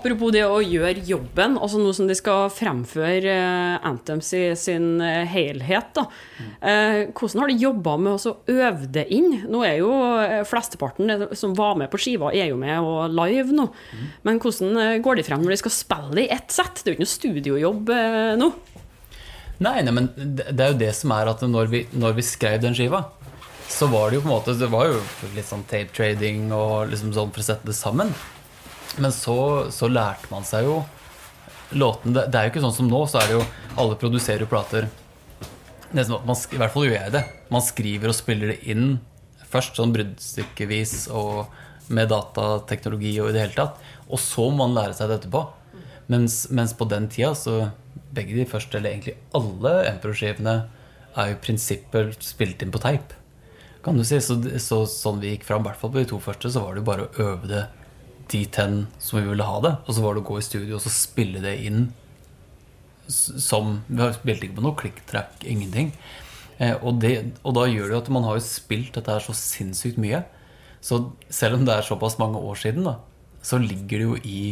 Apropos 0.03 0.33
det 0.35 0.43
å 0.43 0.59
gjøre 0.59 1.05
jobben, 1.07 1.55
altså 1.63 1.79
nå 1.79 1.93
som 1.95 2.09
de 2.11 2.17
skal 2.19 2.49
fremføre 2.51 3.31
eh, 3.31 3.87
Anthems 3.87 4.33
i 4.35 4.43
sin 4.59 4.97
eh, 5.05 5.23
helhet, 5.31 5.93
da. 5.95 6.05
Eh, 6.59 7.13
hvordan 7.15 7.45
har 7.45 7.53
de 7.53 7.59
jobba 7.63 7.95
med 8.03 8.19
å 8.19 8.35
øve 8.51 8.91
det 8.91 9.07
inn? 9.15 9.45
Nå 9.47 9.63
er 9.67 9.79
jo 9.79 9.93
flesteparten 10.49 11.29
som 11.39 11.55
var 11.59 11.79
med 11.79 11.93
på 11.93 12.01
skiva, 12.03 12.33
er 12.35 12.51
jo 12.51 12.59
med 12.59 12.83
og 12.83 13.15
live 13.15 13.55
nå. 13.55 13.69
Men 14.27 14.43
hvordan 14.43 15.01
går 15.05 15.21
de 15.21 15.27
frem 15.27 15.45
når 15.45 15.55
de 15.55 15.63
skal 15.63 15.77
spille 15.77 16.25
i 16.25 16.29
ett 16.35 16.51
sett? 16.51 16.83
Det 16.83 16.91
er 16.91 16.93
jo 16.93 16.99
ikke 16.99 17.07
noe 17.07 17.15
studiojobb 17.15 17.97
nå. 18.43 18.53
Nei, 19.63 19.79
nei, 19.87 19.95
men 19.95 20.11
det 20.17 20.59
er 20.59 20.73
jo 20.73 20.81
det 20.81 20.93
som 20.99 21.15
er 21.15 21.31
at 21.31 21.43
når 21.47 21.71
vi, 21.71 21.85
når 21.95 22.19
vi 22.19 22.27
skrev 22.27 22.59
den 22.65 22.75
skiva, 22.75 23.05
så 23.71 23.87
var 23.93 24.11
det 24.11 24.19
jo 24.19 24.25
på 24.25 24.29
en 24.29 24.35
måte 24.35 24.55
Det 24.59 24.69
var 24.69 24.91
jo 24.91 24.99
litt 25.37 25.49
sånn 25.49 25.63
tape 25.71 25.95
trading 25.95 26.51
og 26.53 26.91
liksom 26.91 27.15
sånn 27.15 27.31
for 27.33 27.45
å 27.45 27.47
sette 27.53 27.71
det 27.71 27.79
sammen. 27.79 28.11
Men 29.01 29.15
så, 29.15 29.37
så 29.73 29.89
lærte 29.89 30.29
man 30.33 30.45
seg 30.45 30.67
jo 30.69 30.83
låten 31.73 32.13
det, 32.13 32.27
er 32.29 32.47
jo 32.47 32.53
ikke 32.53 32.65
sånn 32.65 32.75
som 32.77 32.91
nå, 32.91 32.99
så 33.09 33.23
er 33.23 33.31
det 33.31 33.39
jo 33.39 33.45
Alle 33.81 33.97
produserer 33.97 34.45
jo 34.45 34.51
plater. 34.51 34.89
At 35.93 36.11
man, 36.13 36.37
I 36.37 36.61
hvert 36.61 36.75
fall 36.75 36.87
gjør 36.89 36.99
jeg 36.99 37.15
det. 37.15 37.23
Man 37.53 37.65
skriver 37.65 38.13
og 38.13 38.17
spiller 38.17 38.53
det 38.53 38.61
inn 38.69 38.99
først, 39.53 39.77
sånn 39.77 39.93
bruddstykkevis 39.93 41.07
og 41.13 41.49
med 41.93 42.09
datateknologi 42.13 43.15
og 43.21 43.31
i 43.31 43.35
det 43.37 43.47
hele 43.47 43.57
tatt. 43.57 43.81
Og 44.09 44.21
så 44.21 44.47
må 44.51 44.67
man 44.67 44.77
lære 44.77 44.97
seg 44.97 45.11
det 45.11 45.23
etterpå. 45.23 45.43
Mens, 46.13 46.45
mens 46.53 46.77
på 46.77 46.89
den 46.91 47.09
tida 47.13 47.33
så 47.39 47.71
Begge 48.13 48.35
de 48.37 48.45
første, 48.45 48.77
eller 48.77 48.93
egentlig 48.93 49.15
alle 49.33 49.71
Emperor-skivene, 49.89 50.53
er 51.17 51.29
jo 51.31 51.37
i 51.37 51.39
prinsippet 51.41 52.19
spilt 52.21 52.61
inn 52.61 52.73
på 52.73 52.81
teip. 52.83 53.15
Kan 53.85 53.97
du 53.97 54.05
si, 54.05 54.19
så, 54.21 54.37
så 54.61 54.83
Sånn 54.89 55.23
vi 55.23 55.31
gikk 55.33 55.47
fram, 55.49 55.65
i 55.65 55.71
hvert 55.71 55.81
fall 55.81 55.95
på 55.95 56.03
de 56.03 56.11
to 56.11 56.19
første, 56.21 56.51
så 56.53 56.61
var 56.61 56.77
det 56.77 56.83
jo 56.83 56.89
bare 56.91 57.07
å 57.07 57.25
øve 57.25 57.49
det 57.49 57.63
de 58.33 58.43
hen 58.57 58.87
som 58.99 59.21
vi 59.21 59.29
ville 59.29 59.47
ha 59.47 59.61
det. 59.65 59.75
Og 59.87 59.97
så 59.97 60.05
var 60.05 60.15
det 60.15 60.25
å 60.25 60.29
gå 60.31 60.39
i 60.41 60.47
studio 60.47 60.79
og 60.79 60.85
så 60.85 60.93
spille 60.95 61.43
det 61.45 61.59
inn 61.67 61.91
som 63.13 63.81
Vi 63.89 63.99
har 63.99 64.15
spilt 64.15 64.45
ikke 64.47 64.57
på 64.61 64.65
noe 64.65 64.79
klikktrack, 64.79 65.43
ingenting. 65.45 65.91
Eh, 66.63 66.77
og, 66.79 67.01
det, 67.03 67.35
og 67.43 67.57
da 67.59 67.67
gjør 67.69 67.91
det 67.91 67.97
jo 67.97 68.03
at 68.05 68.11
man 68.15 68.25
har 68.25 68.39
jo 68.39 68.45
spilt 68.47 68.95
dette 68.97 69.11
her 69.11 69.25
så 69.25 69.35
sinnssykt 69.37 69.99
mye. 70.01 70.23
Så 70.83 71.01
selv 71.29 71.59
om 71.59 71.67
det 71.67 71.75
er 71.75 71.87
såpass 71.87 72.17
mange 72.23 72.41
år 72.41 72.61
siden, 72.63 72.87
da, 72.87 72.97
så 73.45 73.59
ligger 73.61 73.99
det 73.99 74.07
jo 74.07 74.17
i, 74.23 74.43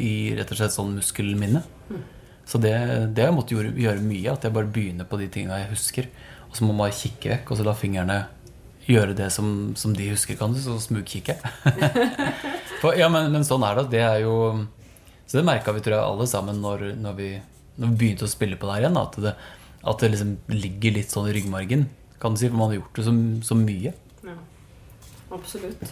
i 0.00 0.12
rett 0.36 0.50
og 0.52 0.60
slett 0.60 0.74
sånn 0.74 0.96
muskelminne. 0.96 1.62
Så 2.48 2.60
det, 2.64 2.72
det 3.12 3.22
har 3.22 3.30
jeg 3.30 3.36
måttet 3.36 3.54
gjøre, 3.58 3.74
gjøre 3.76 4.04
mye. 4.08 4.32
At 4.32 4.48
jeg 4.48 4.56
bare 4.56 4.72
begynner 4.72 5.08
på 5.08 5.20
de 5.20 5.28
tingene 5.32 5.60
jeg 5.60 5.72
husker. 5.74 6.10
Og 6.48 6.56
så 6.56 6.64
må 6.64 6.72
man 6.72 6.86
bare 6.86 6.96
kikke 6.96 7.34
vekk, 7.34 7.52
og 7.52 7.60
så 7.60 7.68
la 7.68 7.76
fingrene 7.76 8.18
gjøre 8.88 9.16
det 9.18 9.28
som, 9.34 9.74
som 9.76 9.92
de 9.96 10.08
husker, 10.08 10.38
kan 10.40 10.54
du, 10.54 10.60
så 10.64 10.78
smugkikke. 10.80 11.36
For, 12.78 12.94
ja, 12.98 13.08
men, 13.12 13.30
men 13.34 13.46
sånn 13.46 13.64
er 13.66 13.80
det. 13.80 13.86
Det 13.96 14.02
er 14.04 14.20
jo 14.22 14.34
Så 15.26 15.40
det 15.40 15.46
merka 15.48 15.74
vi, 15.74 15.82
tror 15.84 15.96
jeg, 15.96 16.04
alle 16.04 16.26
sammen 16.30 16.60
når, 16.64 16.90
når, 17.02 17.16
vi, 17.18 17.30
når 17.76 17.90
vi 17.90 18.00
begynte 18.02 18.28
å 18.28 18.32
spille 18.32 18.58
på 18.58 18.68
det 18.68 18.76
her 18.76 18.86
igjen. 18.86 19.00
At 19.00 19.18
det, 19.24 19.34
at 19.88 20.04
det 20.04 20.12
liksom 20.14 20.36
ligger 20.52 20.98
litt 20.98 21.14
sånn 21.14 21.28
i 21.30 21.34
ryggmargen, 21.36 21.88
kan 22.22 22.34
du 22.34 22.40
si. 22.40 22.50
For 22.50 22.58
man 22.58 22.72
har 22.72 22.80
gjort 22.80 23.00
det 23.00 23.08
så, 23.08 23.16
så 23.50 23.58
mye. 23.58 23.94
Absolutt. 25.34 25.82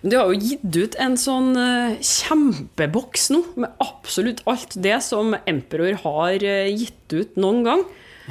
Men 0.00 0.12
du 0.12 0.16
har 0.16 0.30
jo 0.30 0.40
gitt 0.40 0.76
ut 0.76 0.96
en 1.02 1.16
sånn 1.20 1.50
eh, 1.60 1.98
kjempeboks 2.00 3.28
nå, 3.34 3.42
med 3.60 3.82
absolutt 3.84 4.40
alt 4.48 4.76
det 4.80 4.96
som 5.04 5.36
Emperor 5.44 5.98
har 6.06 6.46
eh, 6.46 6.70
gitt 6.72 7.12
ut 7.12 7.36
noen 7.40 7.66
gang. 7.66 7.84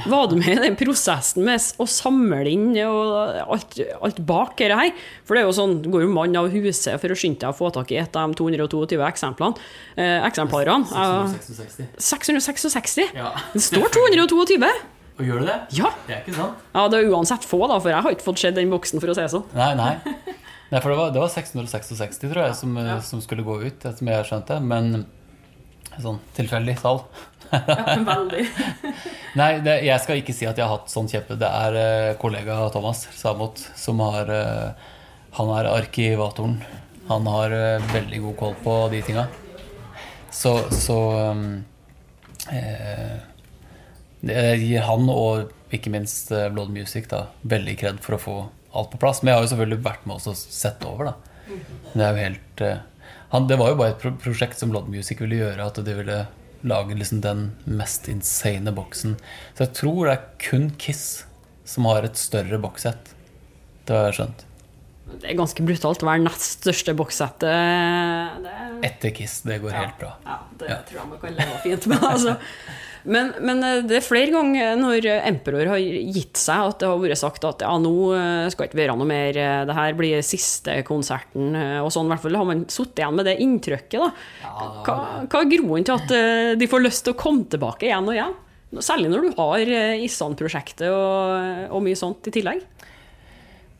Var 0.05 0.27
du 0.31 0.35
med 0.39 0.51
i 0.53 0.61
den 0.61 0.77
prosessen 0.79 1.43
med 1.47 1.63
å 1.81 1.87
samle 1.89 2.43
inn 2.51 2.69
og 2.85 3.39
alt, 3.55 3.79
alt 3.99 4.21
bak 4.27 4.53
dette 4.59 4.77
her? 4.77 4.93
For 5.27 5.35
det 5.35 5.41
er 5.41 5.49
jo 5.49 5.55
sånn, 5.57 5.79
du 5.83 5.89
går 5.93 6.05
jo 6.05 6.11
mann 6.13 6.37
av 6.39 6.51
huset 6.53 7.01
for 7.01 7.11
å 7.11 7.17
skynde 7.19 7.41
deg 7.43 7.51
å 7.51 7.57
få 7.57 7.71
tak 7.75 7.91
i 7.91 7.99
et 8.01 8.15
av 8.19 8.31
de 8.31 8.39
222 8.39 9.01
eksemplene. 9.09 9.67
Eh, 9.97 10.19
eksemplarene. 10.29 10.87
Eh, 10.87 11.35
666. 11.35 11.91
666. 11.97 12.97
Ja. 13.17 13.33
Det 13.55 13.65
står 13.65 13.91
222! 13.97 14.71
Og 15.19 15.27
gjør 15.27 15.43
du 15.43 15.49
det? 15.49 15.57
Ja. 15.75 15.91
Det 16.07 16.15
er 16.15 16.21
ikke 16.23 16.37
sant? 16.37 16.59
ja, 16.73 16.83
det 16.87 16.99
er 17.01 17.09
uansett 17.11 17.45
få, 17.47 17.65
da, 17.67 17.79
for 17.81 17.91
jeg 17.91 18.05
har 18.05 18.15
ikke 18.15 18.27
fått 18.29 18.39
sett 18.39 18.55
den 18.55 18.71
boksen, 18.71 19.01
for 19.03 19.11
å 19.11 19.15
si 19.17 19.25
det 19.25 19.31
sånn. 19.33 19.47
Nei, 19.57 19.73
nei. 19.75 19.91
nei 20.71 20.79
for 20.79 20.93
det 20.93 20.99
var, 21.01 21.11
det 21.15 21.23
var 21.25 21.31
666, 21.33 22.21
tror 22.23 22.43
jeg, 22.45 22.55
som, 22.61 22.77
ja. 22.79 22.99
som 23.03 23.23
skulle 23.25 23.43
gå 23.43 23.57
ut, 23.65 23.89
som 23.99 24.11
jeg 24.13 24.29
skjønte. 24.29 24.61
Men 24.63 25.03
sånn 25.99 26.21
tilfeldig 26.37 26.77
Veldig. 27.49 28.45
Nei, 29.39 29.49
det, 29.65 29.75
jeg 29.85 30.03
skal 30.03 30.21
ikke 30.21 30.35
si 30.35 30.47
at 30.49 30.57
jeg 30.57 30.65
har 30.65 30.77
hatt 30.77 30.91
sånn 30.91 31.09
kjeppe. 31.09 31.37
Det 31.39 31.49
er 31.49 31.77
uh, 31.77 32.17
kollega 32.21 32.61
Thomas 32.73 33.05
Samot 33.17 33.61
som 33.77 34.01
har 34.05 34.29
uh, 34.29 34.89
Han 35.37 35.53
er 35.57 35.71
arkivatoren. 35.71 36.59
Han 37.09 37.29
har 37.29 37.53
uh, 37.53 37.87
veldig 37.93 38.21
god 38.27 38.37
koll 38.41 38.57
på 38.63 38.75
de 38.93 39.01
tinga. 39.05 39.25
Så, 40.29 40.53
så 40.69 40.95
um, 41.33 41.63
eh, 42.53 43.15
Jeg 44.29 44.59
gir 44.61 44.85
han 44.85 45.09
og 45.09 45.73
ikke 45.73 45.89
minst 45.93 46.29
Blood 46.53 46.69
Music 46.73 47.07
da, 47.09 47.23
veldig 47.49 47.73
kred 47.81 47.97
for 48.03 48.17
å 48.17 48.21
få 48.21 48.35
alt 48.77 48.91
på 48.93 49.01
plass. 49.01 49.23
Men 49.23 49.33
jeg 49.33 49.39
har 49.39 49.47
jo 49.47 49.51
selvfølgelig 49.55 49.85
vært 49.87 50.05
med 50.05 50.19
oss 50.19 50.29
og 50.29 50.37
sett 50.37 50.85
over, 50.85 51.09
da. 51.09 51.57
Det 51.95 52.05
er 52.05 52.13
jo 52.13 52.27
helt 52.27 52.63
han, 53.29 53.47
Det 53.49 53.57
var 53.57 53.71
jo 53.71 53.77
bare 53.79 53.93
et 53.95 54.01
pro 54.01 54.11
prosjekt 54.21 54.61
som 54.61 54.69
Blood 54.73 54.89
Music 54.93 55.21
ville 55.21 55.41
gjøre, 55.41 55.65
at 55.65 55.81
de 55.85 55.97
ville 55.97 56.19
lage 56.61 56.97
liksom 56.97 57.21
den 57.21 57.45
mest 57.63 58.09
insane 58.11 58.73
boksen. 58.75 59.15
Så 59.55 59.65
jeg 59.65 59.75
tror 59.79 60.05
det 60.05 60.15
er 60.17 60.27
kun 60.49 60.69
Kiss 60.81 61.23
som 61.69 61.87
har 61.89 62.03
et 62.03 62.19
større 62.19 62.59
bokssett. 62.61 63.13
Det 63.85 63.95
har 63.95 64.09
jeg 64.09 64.19
skjønt. 64.19 64.48
Det 65.19 65.31
er 65.31 65.37
ganske 65.39 65.63
brutalt 65.65 66.03
å 66.05 66.07
være 66.07 66.21
nest 66.27 66.59
største 66.61 66.93
bokssettet. 66.97 68.43
Det 68.45 68.53
Etter 68.87 69.15
Kiss. 69.15 69.39
Det 69.47 69.57
går 69.63 69.73
helt 69.75 69.97
bra. 69.99 70.13
Ja, 70.25 70.37
det 70.59 70.69
Ja. 70.69 70.77
tror 70.87 71.01
jeg 71.01 71.09
man 71.09 71.19
kan 71.23 71.35
leve 71.35 71.57
fint 71.63 71.87
med. 71.91 72.03
Altså. 72.03 72.37
Men, 73.09 73.29
men 73.39 73.63
eh, 73.63 73.81
det 73.87 73.95
er 73.97 74.03
flere 74.03 74.31
ganger 74.33 74.75
når 74.75 75.05
Emperor 75.25 75.69
har 75.71 75.79
gitt 75.79 76.35
seg, 76.37 76.65
at 76.73 76.81
det 76.81 76.89
har 76.89 76.99
vært 76.99 77.17
sagt 77.21 77.45
at 77.47 77.63
ja, 77.63 77.71
nå 77.79 77.93
skal 78.11 78.51
skal 78.51 78.67
ikke 78.67 78.79
være 78.81 78.95
noe 78.99 79.07
mer, 79.07 79.37
eh, 79.39 79.61
det 79.69 79.75
her 79.77 79.95
blir 79.95 80.19
siste 80.25 80.75
konserten, 80.87 81.53
eh, 81.55 81.79
og 81.79 81.87
sånn. 81.95 82.09
I 82.09 82.13
hvert 82.13 82.25
fall 82.25 82.35
har 82.41 82.49
man 82.49 82.65
sittet 82.67 82.99
igjen 82.99 83.15
med 83.15 83.25
det 83.29 83.37
inntrykket. 83.39 84.03
da. 84.03 84.11
Hva, 84.83 84.97
hva 85.31 85.41
er 85.45 85.51
groen 85.55 85.87
til 85.87 85.95
at 85.95 86.11
eh, 86.11 86.53
de 86.59 86.67
får 86.67 86.83
lyst 86.83 87.05
til 87.07 87.15
å 87.15 87.19
komme 87.19 87.47
tilbake 87.49 87.87
igjen 87.87 88.07
og 88.11 88.17
igjen? 88.17 88.35
Særlig 88.85 89.09
når 89.09 89.23
du 89.25 89.31
har 89.39 89.71
eh, 89.79 90.03
Issan-prosjektet 90.05 90.91
og, 90.91 91.71
og 91.73 91.81
mye 91.87 91.97
sånt 91.97 92.27
i 92.29 92.35
tillegg. 92.35 92.59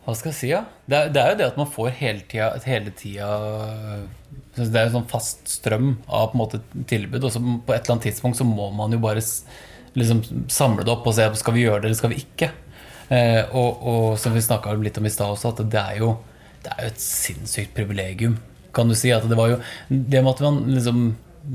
Hva 0.10 0.18
skal 0.18 0.32
jeg 0.32 0.38
si, 0.40 0.48
ja? 0.50 0.64
Det 0.90 1.02
det 1.14 1.22
er 1.22 1.34
jo 1.34 1.40
det 1.40 1.50
at 1.52 1.60
man 1.60 1.70
får 1.70 1.92
hele 2.00 2.24
tida, 2.30 2.50
hele 2.66 2.94
tida 2.98 3.28
Det 4.58 4.70
er 4.74 4.88
jo 4.88 4.96
sånn 4.98 5.10
fast 5.12 5.52
strøm 5.60 5.92
av 6.08 6.32
på 6.32 6.38
en 6.38 6.42
måte 6.42 6.62
tilbud, 6.90 7.22
og 7.24 7.34
så 7.34 7.42
på 7.42 7.76
et 7.76 7.84
eller 7.84 7.96
annet 7.96 8.08
tidspunkt 8.10 8.40
så 8.40 8.48
må 8.48 8.72
man 8.76 8.96
jo 8.96 9.02
bare 9.04 9.22
liksom 9.98 10.24
samle 10.52 10.86
det 10.86 10.94
opp 10.94 11.08
og 11.10 11.16
se 11.18 11.28
skal 11.40 11.56
vi 11.56 11.64
gjøre 11.66 11.84
det 11.84 11.90
eller 11.90 12.00
skal 12.02 12.14
vi 12.14 12.24
ikke. 12.24 12.50
Eh, 13.10 13.42
og, 13.58 13.86
og 13.90 14.20
som 14.22 14.36
vi 14.36 14.44
snakka 14.46 14.76
litt 14.78 14.98
om 15.02 15.08
i 15.08 15.14
stad 15.14 15.34
også, 15.34 15.54
at 15.54 15.64
det 15.74 15.82
er 15.82 16.02
jo 16.02 16.12
det 16.64 16.74
er 16.74 16.86
jo 16.86 16.92
et 16.92 17.02
sinnssykt 17.02 17.76
privilegium, 17.78 18.36
kan 18.76 18.90
du 18.90 18.98
si. 18.98 19.14
At 19.16 19.28
det 19.30 19.38
var 19.40 19.54
jo 19.54 19.60
Det 19.88 20.22
med 20.22 20.34
at 20.34 20.42
man 20.44 20.58
liksom 20.68 21.04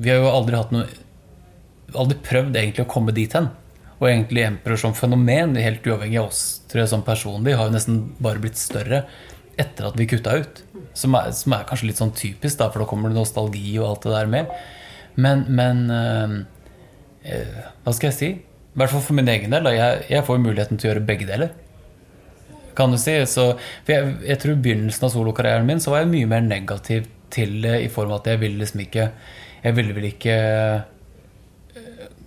Vi 0.00 0.10
har 0.10 0.22
jo 0.22 0.30
aldri 0.32 0.56
hatt 0.56 0.72
noe 0.72 0.86
aldri 1.94 2.16
prøvd 2.24 2.56
egentlig 2.56 2.86
å 2.86 2.90
komme 2.90 3.12
dit 3.14 3.34
hen. 3.36 3.50
Og 4.00 4.08
egentlig 4.08 4.44
Emperor 4.46 4.80
som 4.80 4.94
fenomen, 4.96 5.54
helt 5.60 5.86
uavhengig 5.86 6.18
av 6.20 6.32
oss 6.32 6.42
tror 6.70 6.82
jeg 6.82 6.90
som 6.90 7.04
personlig, 7.06 7.54
har 7.58 7.68
jo 7.68 7.76
nesten 7.76 8.00
bare 8.22 8.42
blitt 8.42 8.58
større 8.58 9.04
etter 9.60 9.86
at 9.86 9.98
vi 9.98 10.08
kutta 10.10 10.38
ut. 10.42 10.62
Som 10.98 11.14
er, 11.18 11.30
som 11.36 11.54
er 11.54 11.66
kanskje 11.68 11.90
litt 11.90 12.00
sånn 12.00 12.14
typisk, 12.16 12.58
da, 12.58 12.70
for 12.72 12.82
da 12.82 12.88
kommer 12.90 13.12
det 13.12 13.18
nostalgi 13.20 13.76
og 13.78 13.88
alt 13.90 14.06
det 14.06 14.14
der 14.16 14.30
med. 14.30 14.56
Men, 15.14 15.44
men 15.54 15.84
øh, 15.94 17.60
Hva 17.84 17.94
skal 17.94 18.10
jeg 18.10 18.18
si? 18.18 18.30
I 18.74 18.80
hvert 18.80 18.90
fall 18.90 19.04
for 19.06 19.16
min 19.16 19.30
egen 19.30 19.54
del. 19.54 19.66
Da, 19.66 19.74
jeg, 19.74 20.06
jeg 20.10 20.26
får 20.26 20.42
muligheten 20.42 20.80
til 20.80 20.88
å 20.88 20.92
gjøre 20.92 21.06
begge 21.06 21.28
deler. 21.28 21.54
Kan 22.74 22.90
du 22.90 22.98
si. 22.98 23.14
Så, 23.30 23.52
for 23.86 23.94
jeg, 23.94 24.16
jeg 24.26 24.40
tror 24.42 24.56
i 24.56 24.64
begynnelsen 24.66 25.06
av 25.06 25.14
solokarrieren 25.14 25.68
min 25.68 25.82
så 25.82 25.94
var 25.94 26.02
jeg 26.02 26.10
mye 26.16 26.30
mer 26.34 26.42
negativ 26.46 27.06
til 27.34 27.60
det 27.62 27.78
i 27.84 27.90
form 27.92 28.12
av 28.12 28.22
at 28.22 28.34
jeg 28.34 28.42
ville 28.42 28.60
liksom 28.60 28.82
ikke 28.84 29.08
Jeg 29.64 29.74
ville 29.78 29.94
vel 29.96 30.04
ikke 30.10 30.34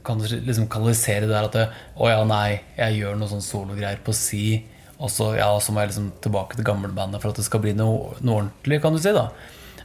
kan 0.07 0.23
liksom 0.23 0.69
kanalisere 0.71 1.27
det 1.27 1.33
der 1.33 1.47
at 1.49 1.55
det, 1.57 1.67
Å 1.99 2.09
ja, 2.09 2.23
nei, 2.27 2.61
jeg 2.77 3.01
gjør 3.01 3.19
noe 3.19 3.31
sånn 3.31 3.45
sologreier 3.45 3.99
på 4.05 4.15
si, 4.15 4.63
og 4.97 5.11
så, 5.13 5.33
ja, 5.37 5.49
så 5.61 5.73
må 5.73 5.83
jeg 5.83 5.91
liksom 5.91 6.09
tilbake 6.23 6.57
til 6.57 6.65
gamlebandet 6.65 7.21
for 7.21 7.31
at 7.31 7.39
det 7.39 7.45
skal 7.45 7.61
bli 7.61 7.75
noe, 7.77 8.15
noe 8.25 8.41
ordentlig, 8.41 8.81
kan 8.81 8.95
du 8.95 9.01
si. 9.03 9.13
da 9.13 9.27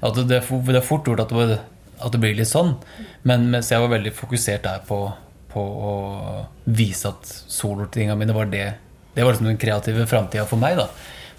At 0.01 0.17
det, 0.17 0.25
det 0.31 0.79
er 0.79 0.87
fort 0.87 1.09
gjort 1.09 1.27
at 1.27 1.35
det, 1.37 1.59
at 2.03 2.15
det 2.15 2.21
blir 2.23 2.39
litt 2.39 2.51
sånn. 2.51 2.75
Men 3.29 3.51
mens 3.53 3.71
jeg 3.73 3.83
var 3.83 3.93
veldig 3.93 4.15
fokusert 4.17 4.65
der 4.65 4.81
på, 4.89 5.03
på 5.53 5.63
å 5.63 5.93
vise 6.65 7.13
at 7.13 7.29
solotinga 7.29 8.17
mine 8.19 8.37
var 8.37 8.49
det 8.53 8.73
Det 9.13 9.25
var 9.25 9.35
liksom 9.35 9.51
den 9.51 9.61
kreative 9.61 10.07
framtida 10.09 10.47
for 10.49 10.57
meg. 10.57 10.81
da 10.81 10.89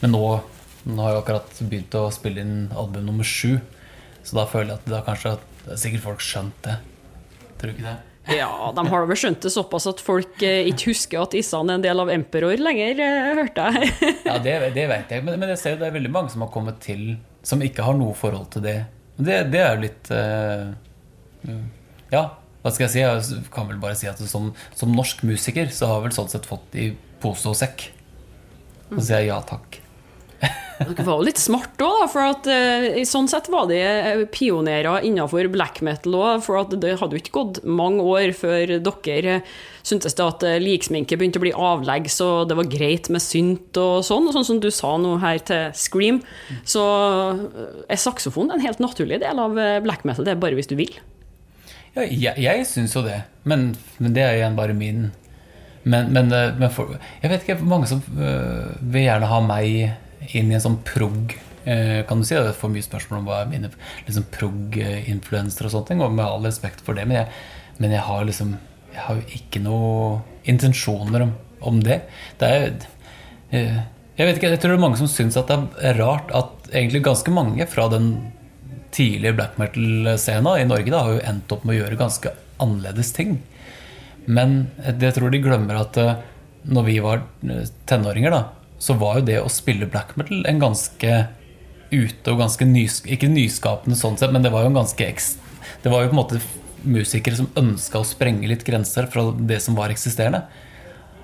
Men 0.04 0.13
nå, 0.13 0.24
nå 0.86 1.02
har 1.02 1.15
jeg 1.15 1.24
akkurat 1.24 1.62
begynt 1.63 1.98
å 1.98 2.12
spille 2.13 2.46
inn 2.46 2.69
album 2.78 3.08
nummer 3.10 3.26
sju. 3.26 3.58
Så 4.24 4.38
da 4.38 4.46
føler 4.46 4.76
jeg 4.76 4.84
at 4.84 4.91
da 4.93 5.02
kanskje 5.08 5.38
at 5.39 5.48
det 5.63 5.74
er 5.74 5.82
sikkert 5.82 6.06
folk 6.06 6.24
skjønt 6.24 6.65
det. 6.67 6.78
Tror 7.58 7.72
du 7.72 7.74
ikke 7.74 7.89
det? 7.89 8.12
Ja, 8.32 8.72
de 8.76 8.86
har 8.88 9.08
vel 9.10 9.20
skjønt 9.20 9.44
det 9.44 9.52
såpass 9.52 9.86
at 9.90 10.00
folk 10.04 10.44
eh, 10.46 10.70
ikke 10.72 10.94
husker 10.94 11.26
at 11.26 11.36
Issan 11.36 11.68
er 11.68 11.80
en 11.80 11.84
del 11.84 12.00
av 12.00 12.12
Emperor 12.14 12.62
lenger, 12.62 13.02
eh, 13.04 13.32
hørte 13.42 13.66
jeg. 13.76 13.92
Ja, 14.30 14.38
det, 14.40 14.56
det 14.78 14.86
vet 14.92 15.12
jeg. 15.12 15.26
Men, 15.28 15.36
men 15.42 15.52
jeg 15.52 15.60
ser 15.60 15.76
jo 15.76 15.82
det 15.82 15.90
er 15.90 15.98
veldig 15.98 16.14
mange 16.14 16.32
som 16.32 16.46
har 16.46 16.52
kommet 16.54 16.80
til 16.84 17.18
som 17.44 17.64
ikke 17.64 17.84
har 17.84 17.98
noe 18.00 18.16
forhold 18.16 18.48
til 18.56 18.64
det. 18.64 18.78
Det, 19.18 19.42
det 19.52 19.60
er 19.60 19.76
jo 19.76 19.84
litt 19.84 20.10
uh, 20.16 20.72
Ja, 22.14 22.24
hva 22.64 22.72
skal 22.72 22.88
jeg 22.88 22.94
si? 22.94 23.04
Jeg 23.04 23.44
kan 23.54 23.68
vel 23.70 23.82
bare 23.84 23.98
si 24.00 24.08
at 24.10 24.22
som, 24.32 24.54
som 24.74 24.96
norsk 24.96 25.26
musiker 25.28 25.68
så 25.76 25.92
har 25.92 26.00
jeg 26.00 26.08
vel 26.08 26.16
sånn 26.16 26.32
sett 26.32 26.48
fått 26.48 26.80
i 26.80 26.94
pose 27.22 27.52
og 27.52 27.60
sekk. 27.60 27.90
Så 28.94 29.02
sier 29.02 29.26
jeg 29.26 29.34
ja 29.34 29.42
takk. 29.46 29.83
Dere 30.80 31.06
var 31.06 31.20
jo 31.20 31.26
litt 31.28 31.40
smart 31.40 31.82
òg, 31.84 32.06
for 32.12 32.26
at, 32.26 32.48
eh, 32.50 32.88
i 33.02 33.06
sånn 33.08 33.30
sett 33.32 33.50
var 33.52 33.68
de 33.70 33.78
eh, 33.80 34.24
pionerer 34.34 35.06
innenfor 35.06 35.48
black 35.54 35.82
metal 35.86 36.18
òg. 36.18 36.44
For 36.46 36.60
at 36.60 36.74
det 36.82 36.98
hadde 37.00 37.18
jo 37.18 37.22
ikke 37.22 37.36
gått 37.38 37.62
mange 37.64 38.04
år 38.04 38.34
før 38.38 38.76
dere 38.84 39.38
eh, 39.38 39.54
syntes 39.84 40.16
det 40.18 40.26
at 40.26 40.46
liksminke 40.64 41.18
begynte 41.20 41.42
å 41.42 41.44
bli 41.44 41.54
avlegg, 41.54 42.08
så 42.12 42.44
det 42.48 42.58
var 42.58 42.72
greit 42.72 43.10
med 43.14 43.24
synt 43.24 43.80
og 43.80 44.04
sånn. 44.08 44.30
Og 44.30 44.36
sånn 44.38 44.48
som 44.48 44.62
du 44.64 44.70
sa 44.74 44.96
nå 44.98 45.18
her 45.24 45.42
til 45.44 45.74
Scream, 45.78 46.22
så 46.64 46.84
er 47.92 48.00
saksofon 48.00 48.54
en 48.54 48.64
helt 48.64 48.80
naturlig 48.84 49.20
del 49.24 49.42
av 49.44 49.58
black 49.84 50.08
metal. 50.08 50.26
Det 50.26 50.36
er 50.36 50.40
bare 50.40 50.56
hvis 50.58 50.72
du 50.72 50.78
vil. 50.80 50.96
Ja, 51.94 52.08
jeg, 52.08 52.40
jeg 52.42 52.64
syns 52.66 52.96
jo 52.96 53.04
det, 53.06 53.26
men, 53.46 53.74
men 54.00 54.16
det 54.16 54.24
er 54.24 54.40
igjen 54.40 54.56
bare 54.58 54.74
min 54.74 55.12
Men, 55.84 56.14
men, 56.16 56.32
men 56.32 56.70
for, 56.72 56.96
jeg 57.20 57.28
vet 57.28 57.44
ikke, 57.44 57.60
mange 57.68 57.90
som 57.92 58.00
vil 58.08 59.04
gjerne 59.04 59.28
ha 59.28 59.40
meg 59.44 59.92
inn 60.32 60.52
i 60.52 60.58
en 60.58 60.64
sånn 60.64 60.80
prog 60.88 61.34
øh, 61.36 62.02
Kan 62.10 62.22
du 62.22 62.28
si? 62.28 62.36
Jeg 62.36 62.56
får 62.60 62.72
mye 62.74 62.86
spørsmål 62.86 63.22
om 63.22 63.30
hva 63.30 63.40
er 63.42 63.52
mine 63.52 63.72
liksom, 64.08 64.28
prog-influensere 64.34 65.70
og 65.70 65.76
sånne 65.76 65.90
ting, 65.92 66.04
og 66.04 66.16
med 66.16 66.26
all 66.26 66.48
respekt 66.48 66.84
for 66.86 66.98
det, 66.98 67.08
men 67.10 67.22
jeg, 67.22 67.32
men 67.84 67.96
jeg 67.96 68.06
har 68.08 68.28
liksom 68.28 68.58
Jeg 68.94 69.02
har 69.08 69.18
jo 69.20 69.40
ikke 69.40 69.64
noe 69.64 70.22
intensjoner 70.46 71.24
om, 71.26 71.32
om 71.66 71.80
det. 71.82 72.04
Det 72.40 72.50
er 72.50 72.68
øh, 72.70 73.80
Jeg 74.18 74.28
vet 74.28 74.38
ikke, 74.38 74.54
jeg 74.54 74.62
tror 74.62 74.76
det 74.76 74.80
er 74.80 74.86
mange 74.86 75.02
som 75.02 75.10
syns 75.10 75.40
at 75.40 75.50
det 75.50 75.60
er 75.82 76.00
rart 76.02 76.32
at 76.38 76.70
egentlig 76.74 77.04
ganske 77.06 77.34
mange 77.34 77.66
fra 77.70 77.88
den 77.90 78.14
tidlige 78.94 79.34
black 79.34 79.58
metal-scena 79.58 80.60
i 80.62 80.68
Norge 80.70 80.92
da, 80.92 81.02
har 81.02 81.16
jo 81.16 81.26
endt 81.32 81.54
opp 81.56 81.64
med 81.66 81.76
å 81.76 81.80
gjøre 81.80 81.98
ganske 81.98 82.34
annerledes 82.62 83.10
ting. 83.16 83.40
Men 84.26 84.68
jeg 84.86 85.16
tror 85.16 85.34
de 85.34 85.42
glemmer 85.44 85.80
at 85.82 85.98
eh, 86.00 86.20
når 86.72 86.86
vi 86.88 86.98
var 87.04 87.24
eh, 87.50 87.66
tenåringer, 87.90 88.34
da, 88.34 88.44
så 88.84 88.98
var 89.00 89.19
jo 89.19 89.28
det 89.30 89.39
å 89.39 89.52
spille 89.52 89.88
black 89.88 90.17
metal 90.19 90.43
en 90.50 90.60
ganske 90.60 91.13
ute 91.93 92.34
og 92.34 92.41
ganske 92.41 92.65
nys, 92.67 93.04
Ikke 93.06 93.30
nyskapende 93.30 93.96
sånn 93.96 94.17
sett, 94.17 94.34
men 94.34 94.43
det 94.43 94.52
var 94.52 94.65
jo 94.65 94.74
en 94.74 94.82
ganske 94.82 95.08
ekst, 95.08 95.39
Det 95.84 95.91
var 95.91 96.04
jo 96.04 96.12
på 96.12 96.17
en 96.17 96.22
måte 96.22 96.41
musikere 96.84 97.38
som 97.39 97.50
ønska 97.56 98.02
å 98.02 98.08
sprenge 98.08 98.48
litt 98.50 98.65
grenser 98.67 99.08
fra 99.08 99.30
det 99.32 99.62
som 99.63 99.76
var 99.76 99.91
eksisterende. 99.93 100.43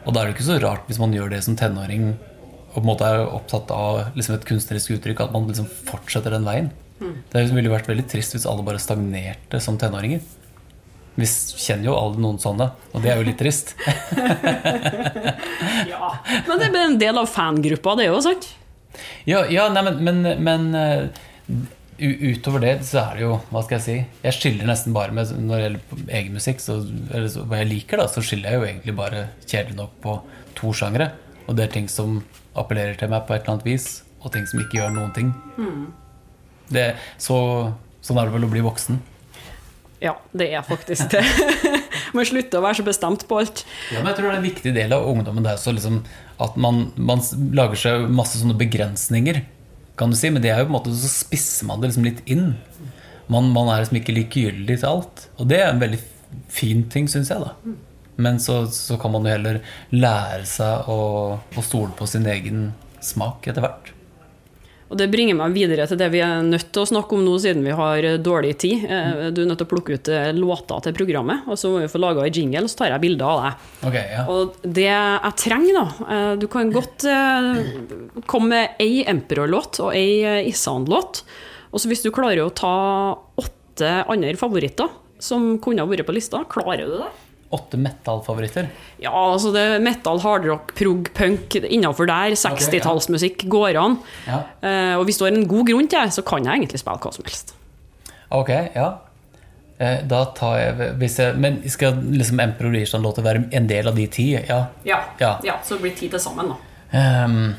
Og 0.06 0.14
da 0.14 0.22
er 0.22 0.30
det 0.30 0.38
ikke 0.38 0.48
så 0.48 0.60
rart 0.64 0.88
hvis 0.88 1.00
man 1.02 1.12
gjør 1.16 1.34
det 1.34 1.42
som 1.44 1.58
tenåring 1.60 2.14
og 2.70 2.78
på 2.78 2.84
en 2.84 2.90
måte 2.92 3.08
er 3.08 3.24
opptatt 3.26 3.72
av 3.74 4.16
liksom 4.16 4.36
et 4.36 4.46
kunstnerisk 4.46 4.94
uttrykk, 4.94 5.24
at 5.26 5.34
man 5.34 5.48
liksom 5.50 5.68
fortsetter 5.90 6.36
den 6.36 6.46
veien. 6.46 6.70
Mm. 7.00 7.16
Det 7.32 7.46
ville 7.56 7.72
vært 7.72 7.90
veldig 7.90 8.06
trist 8.12 8.36
hvis 8.36 8.46
alle 8.50 8.66
bare 8.68 8.82
stagnerte 8.82 9.62
som 9.64 9.80
tenåringer. 9.82 10.22
Vi 11.20 11.28
kjenner 11.60 11.90
jo 11.90 11.98
alle 12.00 12.22
noen 12.24 12.38
sånne, 12.40 12.70
og 12.94 13.04
det 13.04 13.12
er 13.12 13.20
jo 13.20 13.28
litt 13.28 13.40
trist. 13.42 13.74
ja, 15.92 16.14
Men 16.48 16.62
det 16.62 16.70
er 16.70 16.86
en 16.86 17.02
del 17.02 17.20
av 17.20 17.28
fangruppa, 17.28 17.98
det 18.00 18.08
er 18.08 18.14
jo 18.14 18.22
sant? 18.24 18.48
Ja, 19.28 19.44
ja 19.52 19.68
nei, 19.74 19.84
men, 19.90 20.00
men, 20.06 20.22
men 20.46 20.70
uh, 20.76 21.10
utover 22.00 22.64
det 22.64 22.74
så 22.88 23.02
er 23.04 23.20
det 23.20 23.26
jo 23.26 23.36
Hva 23.52 23.64
skal 23.66 23.78
jeg 23.78 23.86
si? 23.86 23.96
Jeg 24.24 24.38
skiller 24.38 24.70
nesten 24.70 24.96
bare 24.96 25.16
med 25.16 25.32
Når 25.36 25.54
det 25.54 25.66
gjelder 25.66 26.14
egen 26.22 26.38
musikk, 26.40 26.64
så, 26.64 26.80
eller 27.12 27.30
så, 27.32 27.46
hva 27.48 27.62
jeg 27.62 27.72
liker, 27.74 28.02
da, 28.02 28.10
så 28.12 28.24
skiller 28.26 28.54
jeg 28.54 28.62
jo 28.62 28.70
egentlig 28.70 28.96
bare 28.98 29.26
kjedelig 29.46 29.80
nok 29.80 29.98
på 30.04 30.20
to 30.60 30.74
sjangere. 30.76 31.12
Og 31.48 31.58
det 31.58 31.66
er 31.66 31.76
ting 31.76 31.88
som 31.92 32.20
appellerer 32.58 32.98
til 33.00 33.12
meg 33.12 33.26
på 33.28 33.36
et 33.36 33.44
eller 33.44 33.58
annet 33.58 33.68
vis, 33.68 33.88
og 34.20 34.34
ting 34.34 34.48
som 34.50 34.62
ikke 34.62 34.82
gjør 34.82 34.96
noen 34.96 35.14
ting. 35.16 35.32
Mm. 35.58 35.86
Det, 36.74 36.86
så, 37.22 37.38
sånn 38.06 38.20
er 38.20 38.28
det 38.28 38.36
vel 38.36 38.48
å 38.48 38.52
bli 38.52 38.66
voksen. 38.66 39.00
Ja, 40.00 40.16
det 40.32 40.48
er 40.56 40.64
faktisk 40.64 41.12
det. 41.12 41.24
Man 42.16 42.28
slutter 42.28 42.62
å 42.62 42.64
være 42.64 42.80
så 42.80 42.86
bestemt 42.88 43.26
på 43.28 43.40
alt. 43.42 43.66
Ja, 43.92 44.00
men 44.00 44.10
jeg 44.10 44.18
tror 44.18 44.30
det 44.30 44.32
er 44.32 44.40
en 44.40 44.48
viktig 44.48 44.72
del 44.74 44.94
av 44.96 45.08
ungdommen 45.12 45.46
det 45.46 45.52
er 45.54 45.76
liksom, 45.76 46.00
at 46.42 46.56
man, 46.58 46.88
man, 46.98 47.22
lager 47.54 47.78
seg 47.78 48.06
masse 48.10 48.40
sånne 48.40 48.56
begrensninger, 48.58 49.44
kan 50.00 50.10
du 50.10 50.18
si. 50.18 50.32
Men 50.34 50.42
det 50.42 50.54
er 50.54 50.64
jo 50.64 50.70
på 50.70 50.74
en 50.74 50.78
måte 50.80 50.96
så 50.98 51.12
spisser 51.12 51.70
man 51.70 51.84
det 51.84 51.92
liksom 51.92 52.08
litt 52.08 52.24
inn. 52.32 52.56
Man, 53.30 53.52
man 53.54 53.70
er 53.70 53.84
liksom 53.84 54.00
ikke 54.00 54.16
likegyldig 54.16 54.80
til 54.80 54.90
alt. 54.90 55.28
Og 55.38 55.52
det 55.52 55.60
er 55.62 55.70
en 55.70 55.84
veldig 55.84 56.02
fin 56.50 56.82
ting, 56.90 57.12
syns 57.12 57.30
jeg. 57.30 57.46
da 57.46 57.54
Men 58.18 58.42
så, 58.42 58.64
så, 58.74 58.98
kan 59.02 59.14
man 59.14 59.28
jo 59.28 59.36
heller 59.36 59.62
lære 59.94 60.48
seg 60.50 60.90
å, 60.90 61.00
å 61.38 61.66
stole 61.66 61.94
på 62.00 62.10
sin 62.10 62.26
egen 62.30 62.72
smak 63.06 63.52
etter 63.52 63.68
hvert. 63.68 63.94
Og 64.90 64.98
Det 64.98 65.06
bringer 65.12 65.38
meg 65.38 65.54
videre 65.54 65.86
til 65.90 66.00
det 66.02 66.08
vi 66.14 66.22
er 66.26 66.42
nødt 66.46 66.72
til 66.74 66.82
å 66.82 66.90
snakke 66.90 67.14
om 67.14 67.22
nå, 67.22 67.36
siden 67.42 67.62
vi 67.66 67.76
har 67.78 68.08
dårlig 68.26 68.56
tid. 68.64 68.86
Eh, 68.90 69.28
du 69.30 69.44
er 69.44 69.50
nødt 69.52 69.62
til 69.62 69.68
å 69.68 69.70
plukke 69.70 70.00
ut 70.00 70.10
eh, 70.10 70.32
låter 70.34 70.82
til 70.88 70.96
programmet, 70.98 71.46
og 71.46 71.60
så 71.62 71.70
må 71.70 71.84
vi 71.84 71.92
få 71.92 72.02
laga 72.02 72.26
en 72.26 72.40
jingle, 72.40 72.66
så 72.72 72.82
tar 72.82 72.96
jeg 72.96 73.04
bilde 73.04 73.28
av 73.28 73.44
deg. 73.44 73.68
Okay, 73.92 74.08
ja. 74.16 74.24
Og 74.34 74.58
det 74.66 74.88
jeg 74.88 75.34
trenger, 75.44 75.78
da 75.78 76.10
eh, 76.16 76.32
Du 76.42 76.48
kan 76.52 76.74
godt 76.74 77.06
komme 78.30 78.50
med 78.50 78.82
ei 78.82 79.04
Emperor-låt 79.10 79.80
og 79.84 79.94
ei 79.94 80.42
Isan-låt 80.50 81.22
Og 81.70 81.82
så 81.82 81.90
hvis 81.92 82.02
du 82.02 82.10
klarer 82.16 82.42
å 82.44 82.54
ta 82.56 82.74
åtte 83.40 83.92
andre 84.10 84.34
favoritter 84.40 84.90
som 85.22 85.52
kunne 85.62 85.84
ha 85.84 85.90
vært 85.90 86.08
på 86.08 86.16
lista, 86.16 86.42
klarer 86.50 86.90
du 86.90 86.98
det? 87.04 87.10
Åtte 87.50 87.80
metal-favoritter? 87.82 88.70
Ja, 89.02 89.14
altså 89.14 89.52
det 89.54 89.62
er 89.66 89.84
metal, 89.84 90.22
hardrock, 90.22 90.74
prog, 90.78 91.10
punk 91.18 91.58
innafor 91.60 92.10
der. 92.10 92.36
60-tallsmusikk 92.38 93.48
går 93.50 93.80
an. 93.82 93.98
Ja. 94.28 94.42
Uh, 94.62 94.96
og 95.00 95.08
hvis 95.10 95.20
du 95.20 95.26
har 95.26 95.34
en 95.34 95.48
god 95.50 95.70
grunn 95.72 95.90
til 95.90 95.98
det, 95.98 96.16
så 96.18 96.26
kan 96.26 96.46
jeg 96.46 96.62
egentlig 96.62 96.82
spille 96.82 97.02
hva 97.02 97.14
som 97.16 97.26
helst. 97.26 97.56
Ok, 98.38 98.52
ja. 98.76 98.90
Uh, 99.80 99.98
da 100.12 100.24
tar 100.38 100.58
jeg, 100.60 100.92
jeg 101.00 101.40
Men 101.40 101.62
skal 101.72 101.98
liksom 102.04 102.42
Emperor 102.44 102.76
Irland-låter 102.78 103.26
være 103.26 103.48
en 103.56 103.70
del 103.72 103.90
av 103.90 103.98
de 103.98 104.06
ti? 104.12 104.30
Ja. 104.36 104.66
Ja, 104.86 105.02
ja. 105.22 105.38
ja 105.46 105.58
så 105.66 105.80
det 105.80 105.88
blir 105.88 105.98
ti 105.98 106.12
til 106.12 106.22
sammen, 106.22 106.54
da. 106.54 106.62
Um, 106.90 107.56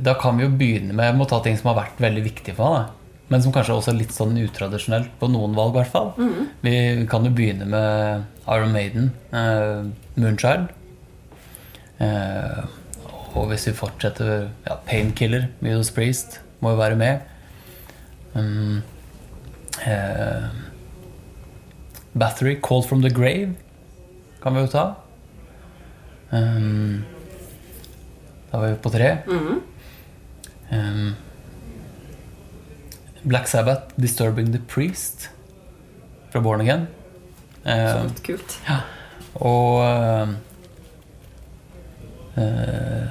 da 0.00 0.14
kan 0.20 0.36
vi 0.36 0.44
jo 0.44 0.50
begynne 0.52 0.92
med 0.92 1.06
Jeg 1.08 1.16
må 1.16 1.24
ta 1.24 1.38
ting 1.40 1.54
som 1.56 1.70
har 1.70 1.78
vært 1.78 2.00
veldig 2.02 2.24
viktige 2.24 2.56
for 2.56 2.78
meg. 2.78 2.96
Men 3.30 3.44
som 3.44 3.52
kanskje 3.54 3.76
også 3.76 3.92
er 3.92 4.00
litt 4.00 4.14
sånn 4.14 4.34
utradisjonelt 4.42 5.12
på 5.20 5.28
noen 5.30 5.52
valg, 5.54 5.76
i 5.76 5.78
hvert 5.78 5.92
fall. 5.92 6.08
Mm. 6.18 6.46
Vi 6.66 6.72
kan 7.10 7.26
jo 7.28 7.30
begynne 7.30 7.68
med 7.70 8.24
Iron 8.50 8.72
Maiden, 8.72 9.12
uh, 9.32 9.86
Moonchild. 10.16 10.68
Uh, 12.00 12.66
og 13.36 13.46
hvis 13.46 13.66
vi 13.68 13.72
fortsetter 13.72 14.48
ja, 14.66 14.74
Painkiller, 14.86 15.46
Midos 15.60 15.90
Priest, 15.90 16.40
må 16.60 16.70
jo 16.70 16.80
være 16.80 16.96
med. 16.96 17.18
Um, 18.34 18.82
uh, 19.86 20.48
Battery, 22.18 22.56
Call 22.60 22.82
from 22.82 23.02
the 23.02 23.14
Grave, 23.14 23.54
kan 24.42 24.54
vi 24.54 24.60
jo 24.60 24.66
ta. 24.66 24.84
Um, 26.32 27.04
da 28.50 28.58
var 28.58 28.68
vi 28.68 28.78
på 28.82 28.90
tre. 28.90 29.16
Mm. 29.26 29.62
Um, 30.72 31.14
Black 33.22 33.46
Sabbath, 33.48 33.94
'Disturbing 33.98 34.52
the 34.52 34.62
Priest' 34.68 35.30
fra 36.30 36.40
Born 36.40 36.60
Again. 36.60 36.86
Eh, 37.64 38.06
kult. 38.24 38.56
Ja. 38.66 38.78
Og 39.40 39.80
uh, 42.36 43.10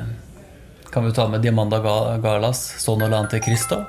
Kan 0.90 1.06
vi 1.06 1.14
ta 1.14 1.28
med 1.30 1.42
Diamanda 1.46 1.80
Galas 2.24 2.64
'Sono 2.82 3.08
Lante 3.08 3.40
Cristo'? 3.40 3.84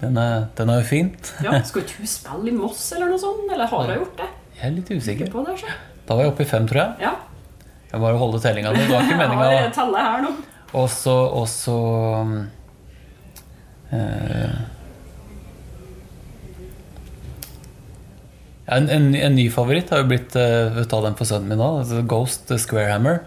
Den 0.00 0.16
er, 0.18 0.46
den 0.56 0.70
er 0.70 0.80
jo 0.82 0.86
fint. 0.86 1.34
ja, 1.42 1.62
Skal 1.68 1.82
ikke 1.82 2.02
hun 2.02 2.10
spille 2.10 2.50
i 2.50 2.54
Moss 2.56 2.92
eller 2.92 3.12
noe 3.12 3.20
sånt? 3.22 3.46
Eller 3.50 3.66
har 3.70 3.86
hun 3.86 3.94
gjort 4.02 4.18
det? 4.18 4.30
Jeg 4.58 4.66
er 4.66 4.74
litt 4.76 4.90
usikker. 4.90 5.30
På 5.32 5.44
det, 5.46 5.56
da 6.06 6.14
var 6.14 6.26
jeg 6.26 6.32
oppe 6.34 6.44
i 6.44 6.48
fem, 6.48 6.66
tror 6.68 6.80
jeg. 6.82 7.08
Ja. 7.08 7.14
Jeg 7.90 8.02
bare 8.02 8.18
holde 8.18 8.40
tellinga. 8.42 8.72
Det 8.74 8.88
var 8.90 9.06
ikke 9.06 9.18
meninga. 9.18 10.30
Og 10.74 10.88
så 10.90 11.14
eh, 13.94 14.56
En, 18.66 18.88
en, 18.88 19.14
en, 19.14 19.34
ny 19.34 19.50
favoritt 19.52 19.90
har 19.92 20.00
jo 20.00 20.08
blitt 20.08 20.36
uh, 20.40 20.72
Vi 20.72 20.84
tar 20.88 21.04
den 21.04 21.16
for 21.18 21.28
sønnen 21.28 21.50
min 21.52 21.60
nå. 21.60 21.70
Altså 21.82 22.00
Ghost 22.08 22.46
the 22.48 22.58
Squarehammer. 22.60 23.20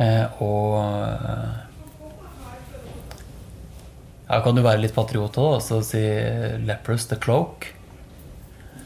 Uh, 0.00 0.42
og 0.42 0.78
uh, 0.80 1.50
Her 4.30 4.42
kan 4.46 4.56
du 4.56 4.62
være 4.64 4.82
litt 4.82 4.94
patriot 4.96 5.38
òg, 5.42 5.58
og 5.58 5.62
så 5.62 5.80
si 5.86 6.02
Leprous 6.66 7.06
the 7.10 7.18
Cloak. 7.22 7.70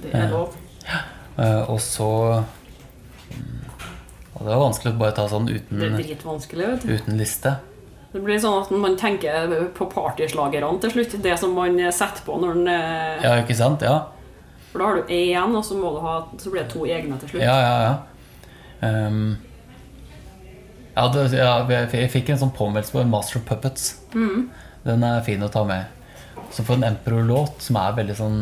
Det 0.03 0.13
er 0.13 0.33
lov. 0.33 0.57
Uh, 1.39 1.63
og 1.73 1.81
så 1.83 2.09
um, 2.41 3.45
og 4.35 4.43
Det 4.45 4.51
er 4.51 4.61
vanskelig 4.61 4.93
å 4.93 4.99
bare 4.99 5.15
ta 5.17 5.25
sånn 5.31 5.47
uten, 5.49 5.79
uten 5.79 7.17
liste. 7.17 7.55
Det 8.15 8.23
blir 8.23 8.39
sånn 8.43 8.57
at 8.61 8.73
man 8.75 8.97
tenker 8.99 9.53
på 9.75 9.87
partyslagerne 9.91 10.73
til 10.83 10.93
slutt. 10.97 11.17
Det 11.23 11.37
som 11.41 11.55
man 11.57 11.79
setter 11.95 12.27
på 12.27 12.37
når 12.43 12.59
den 12.59 12.69
Ja, 13.25 13.39
ikke 13.41 13.57
sant? 13.59 13.83
Ja 13.87 14.14
for 14.75 14.83
da 14.83 14.87
har 14.91 14.97
du 14.97 15.11
én, 15.15 15.53
og 15.55 15.63
så, 15.63 15.77
ha, 16.03 16.13
så 16.35 16.51
blir 16.51 16.65
det 16.65 16.73
to 16.73 16.81
egne 16.91 17.15
til 17.23 17.29
slutt. 17.31 17.45
Ja, 17.47 17.55
ja, 17.63 17.75
ja. 17.87 17.93
Um, 18.83 19.37
ja, 20.97 21.05
det, 21.15 21.29
ja 21.39 21.53
jeg 21.95 22.11
fikk 22.11 22.33
en 22.35 22.41
sånn 22.41 22.51
påmeldelse 22.57 22.97
på 22.97 23.05
Master 23.07 23.39
of 23.39 23.45
Puppets. 23.47 23.93
Mm. 24.19 24.49
Den 24.83 25.07
er 25.07 25.23
fin 25.23 25.47
å 25.47 25.51
ta 25.55 25.63
med. 25.69 25.87
Så 26.51 26.67
for 26.67 26.75
en 26.75 26.89
Emperor-låt 26.89 27.63
som 27.63 27.79
er 27.79 27.95
veldig 27.95 28.15
sånn 28.19 28.41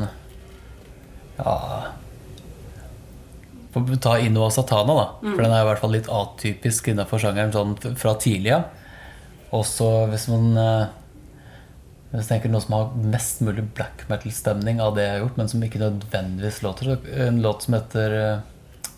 Ja 1.37 1.53
For 3.75 3.93
å 3.93 3.99
ta 4.01 4.15
Innova 4.21 4.49
Satana, 4.57 4.97
da. 4.97 5.05
Mm. 5.21 5.35
For 5.35 5.45
den 5.45 5.53
er 5.53 5.61
i 5.61 5.69
hvert 5.69 5.85
fall 5.85 5.95
litt 5.99 6.09
atypisk 6.13 6.89
innenfor 6.95 7.21
sjangeren 7.21 7.53
sånn 7.53 7.77
fra 8.01 8.17
tidlig 8.21 8.57
av. 8.57 8.73
Også 9.53 9.93
hvis 10.09 10.27
man 10.33 10.57
uh, 10.57 10.91
hvis 12.13 12.27
jeg 12.27 12.29
tenker 12.35 12.53
noe 12.53 12.61
som 12.61 12.75
har 12.77 12.91
mest 13.09 13.41
mulig 13.41 13.63
black 13.73 14.05
metal-stemning 14.11 14.83
av 14.85 14.97
det 14.99 15.07
jeg 15.07 15.15
har 15.15 15.23
gjort, 15.23 15.39
men 15.41 15.49
som 15.49 15.63
ikke 15.65 15.81
nødvendigvis 15.81 16.59
låter, 16.61 16.91
en 17.25 17.41
låt 17.41 17.65
som 17.65 17.77
heter 17.79 18.17
uh, 18.21 18.43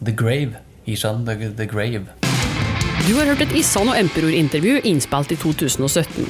The 0.03 0.15
Grave. 0.19 0.59
Ishan 0.85 1.23
The, 1.25 1.53
The 1.57 1.67
Grave. 1.71 2.11
Du 3.07 3.15
har 3.15 3.31
hørt 3.31 3.45
et 3.45 3.55
Issan 3.57 3.89
og 3.89 3.97
Emperor-intervju 4.01 4.83
innspilt 4.89 5.33
i 5.33 5.39
2017. 5.41 6.27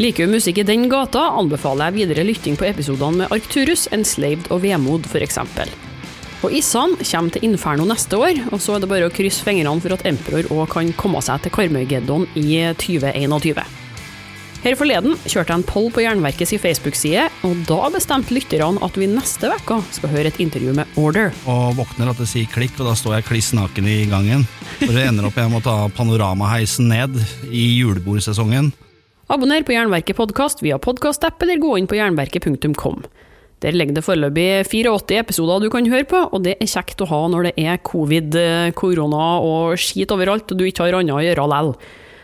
Liker 0.00 0.24
du 0.24 0.36
musikk 0.36 0.62
i 0.62 0.64
den 0.68 0.86
gata, 0.88 1.26
anbefaler 1.36 1.90
jeg 1.90 1.98
videre 1.98 2.24
lytting 2.24 2.56
på 2.56 2.68
episodene 2.68 3.24
med 3.24 3.34
Arcturus, 3.34 3.88
Enslaved 3.92 4.48
og 4.54 4.62
Vemod 4.62 5.10
f.eks. 5.10 5.40
Og 6.40 6.54
Issan 6.56 6.94
kommer 6.96 7.34
til 7.34 7.44
Inferno 7.50 7.84
neste 7.88 8.16
år, 8.16 8.38
og 8.48 8.62
så 8.62 8.78
er 8.78 8.84
det 8.84 8.88
bare 8.88 9.10
å 9.10 9.12
krysse 9.12 9.44
fingrene 9.44 9.82
for 9.82 9.92
at 9.98 10.06
Emperor 10.08 10.48
òg 10.54 10.70
kan 10.72 10.94
komme 10.96 11.20
seg 11.24 11.42
til 11.44 11.52
Karmøygeddon 11.58 12.30
i 12.38 12.62
2021. 12.80 13.89
Her 14.60 14.74
forleden 14.76 15.14
kjørte 15.24 15.54
jeg 15.54 15.56
en 15.56 15.64
poll 15.64 15.86
på 15.88 16.02
Jernverkets 16.04 16.52
Facebook-side, 16.60 17.22
og 17.48 17.60
da 17.64 17.78
bestemte 17.94 18.34
lytterne 18.36 18.82
at 18.84 18.96
vi 19.00 19.06
neste 19.08 19.48
uke 19.48 19.78
skal 19.96 20.10
høre 20.12 20.28
et 20.28 20.40
intervju 20.42 20.74
med 20.76 20.98
Order. 21.00 21.30
Og 21.48 21.78
våkner 21.78 22.10
at 22.12 22.20
det 22.20 22.26
sier 22.28 22.50
klikk, 22.52 22.74
og 22.76 22.90
da 22.90 22.92
står 22.98 23.16
jeg 23.16 23.26
kliss 23.30 23.54
naken 23.56 23.88
i 23.88 24.02
gangen. 24.10 24.44
For 24.82 24.92
det 24.92 25.06
ender 25.06 25.30
opp 25.30 25.38
jeg 25.40 25.48
må 25.48 25.62
ta 25.64 25.86
panoramaheisen 25.96 26.90
ned 26.92 27.16
i 27.48 27.62
julebordsesongen. 27.78 28.68
Abonner 29.32 29.64
på 29.64 29.72
Jernverket 29.72 30.18
podkast 30.18 30.60
via 30.60 30.76
podkastapp, 30.76 31.40
eller 31.40 31.62
gå 31.62 31.72
inn 31.80 31.88
på 31.88 31.96
jernverket.kom. 31.96 33.00
Der 33.64 33.76
ligger 33.76 33.96
det 33.96 34.04
foreløpig 34.04 34.46
84 34.68 35.22
episoder 35.22 35.64
du 35.64 35.70
kan 35.72 35.88
høre 35.88 36.04
på, 36.08 36.20
og 36.20 36.44
det 36.44 36.58
er 36.60 36.68
kjekt 36.68 37.00
å 37.00 37.08
ha 37.08 37.22
når 37.32 37.48
det 37.48 37.54
er 37.64 37.80
covid, 37.80 38.36
eh, 38.36 38.76
korona 38.76 39.32
og 39.40 39.80
skit 39.80 40.12
overalt, 40.12 40.52
og 40.52 40.60
du 40.60 40.68
ikke 40.68 40.84
har 40.84 41.00
annet 41.00 41.16
å 41.16 41.24
gjøre 41.24 41.48
lell. 41.48 41.74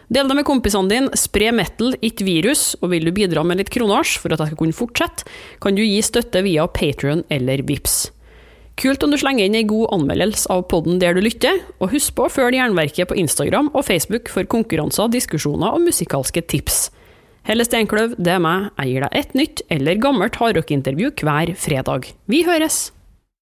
Del 0.06 0.28
det 0.30 0.36
med 0.38 0.46
kompisene 0.46 0.90
dine, 0.90 1.18
spre 1.18 1.50
metal, 1.54 1.96
ikke 2.04 2.26
virus, 2.28 2.76
og 2.78 2.92
vil 2.92 3.08
du 3.08 3.14
bidra 3.14 3.42
med 3.42 3.58
litt 3.58 3.72
kronasj 3.74 4.20
for 4.22 4.30
at 4.34 4.42
jeg 4.42 4.52
skal 4.52 4.60
kunne 4.60 4.76
fortsette, 4.76 5.26
kan 5.62 5.74
du 5.74 5.82
gi 5.82 5.98
støtte 6.04 6.44
via 6.46 6.68
Patrion 6.70 7.24
eller 7.32 7.64
Vips. 7.66 8.04
Kult 8.76 9.02
om 9.02 9.10
du 9.10 9.16
slenger 9.18 9.48
inn 9.48 9.56
ei 9.56 9.64
god 9.66 9.88
anmeldelse 9.96 10.50
av 10.52 10.66
podden 10.70 11.00
der 11.02 11.16
du 11.16 11.22
lytter, 11.24 11.62
og 11.80 11.94
husk 11.94 12.14
på 12.14 12.26
å 12.26 12.32
følge 12.32 12.60
Jernverket 12.60 13.08
på 13.10 13.16
Instagram 13.18 13.72
og 13.72 13.86
Facebook 13.88 14.30
for 14.30 14.46
konkurranser, 14.52 15.08
diskusjoner 15.10 15.72
og 15.72 15.86
musikalske 15.88 16.44
tips. 16.44 16.90
Helle 17.46 17.64
Steinkløv, 17.66 18.18
det 18.18 18.36
er 18.36 18.42
meg, 18.42 18.68
jeg 18.76 18.92
gir 18.92 19.06
deg 19.06 19.16
et 19.22 19.38
nytt 19.38 19.64
eller 19.72 20.02
gammelt 20.02 20.38
hardrockintervju 20.38 21.14
hver 21.22 21.56
fredag. 21.58 22.12
Vi 22.30 22.44
høres! 22.46 22.95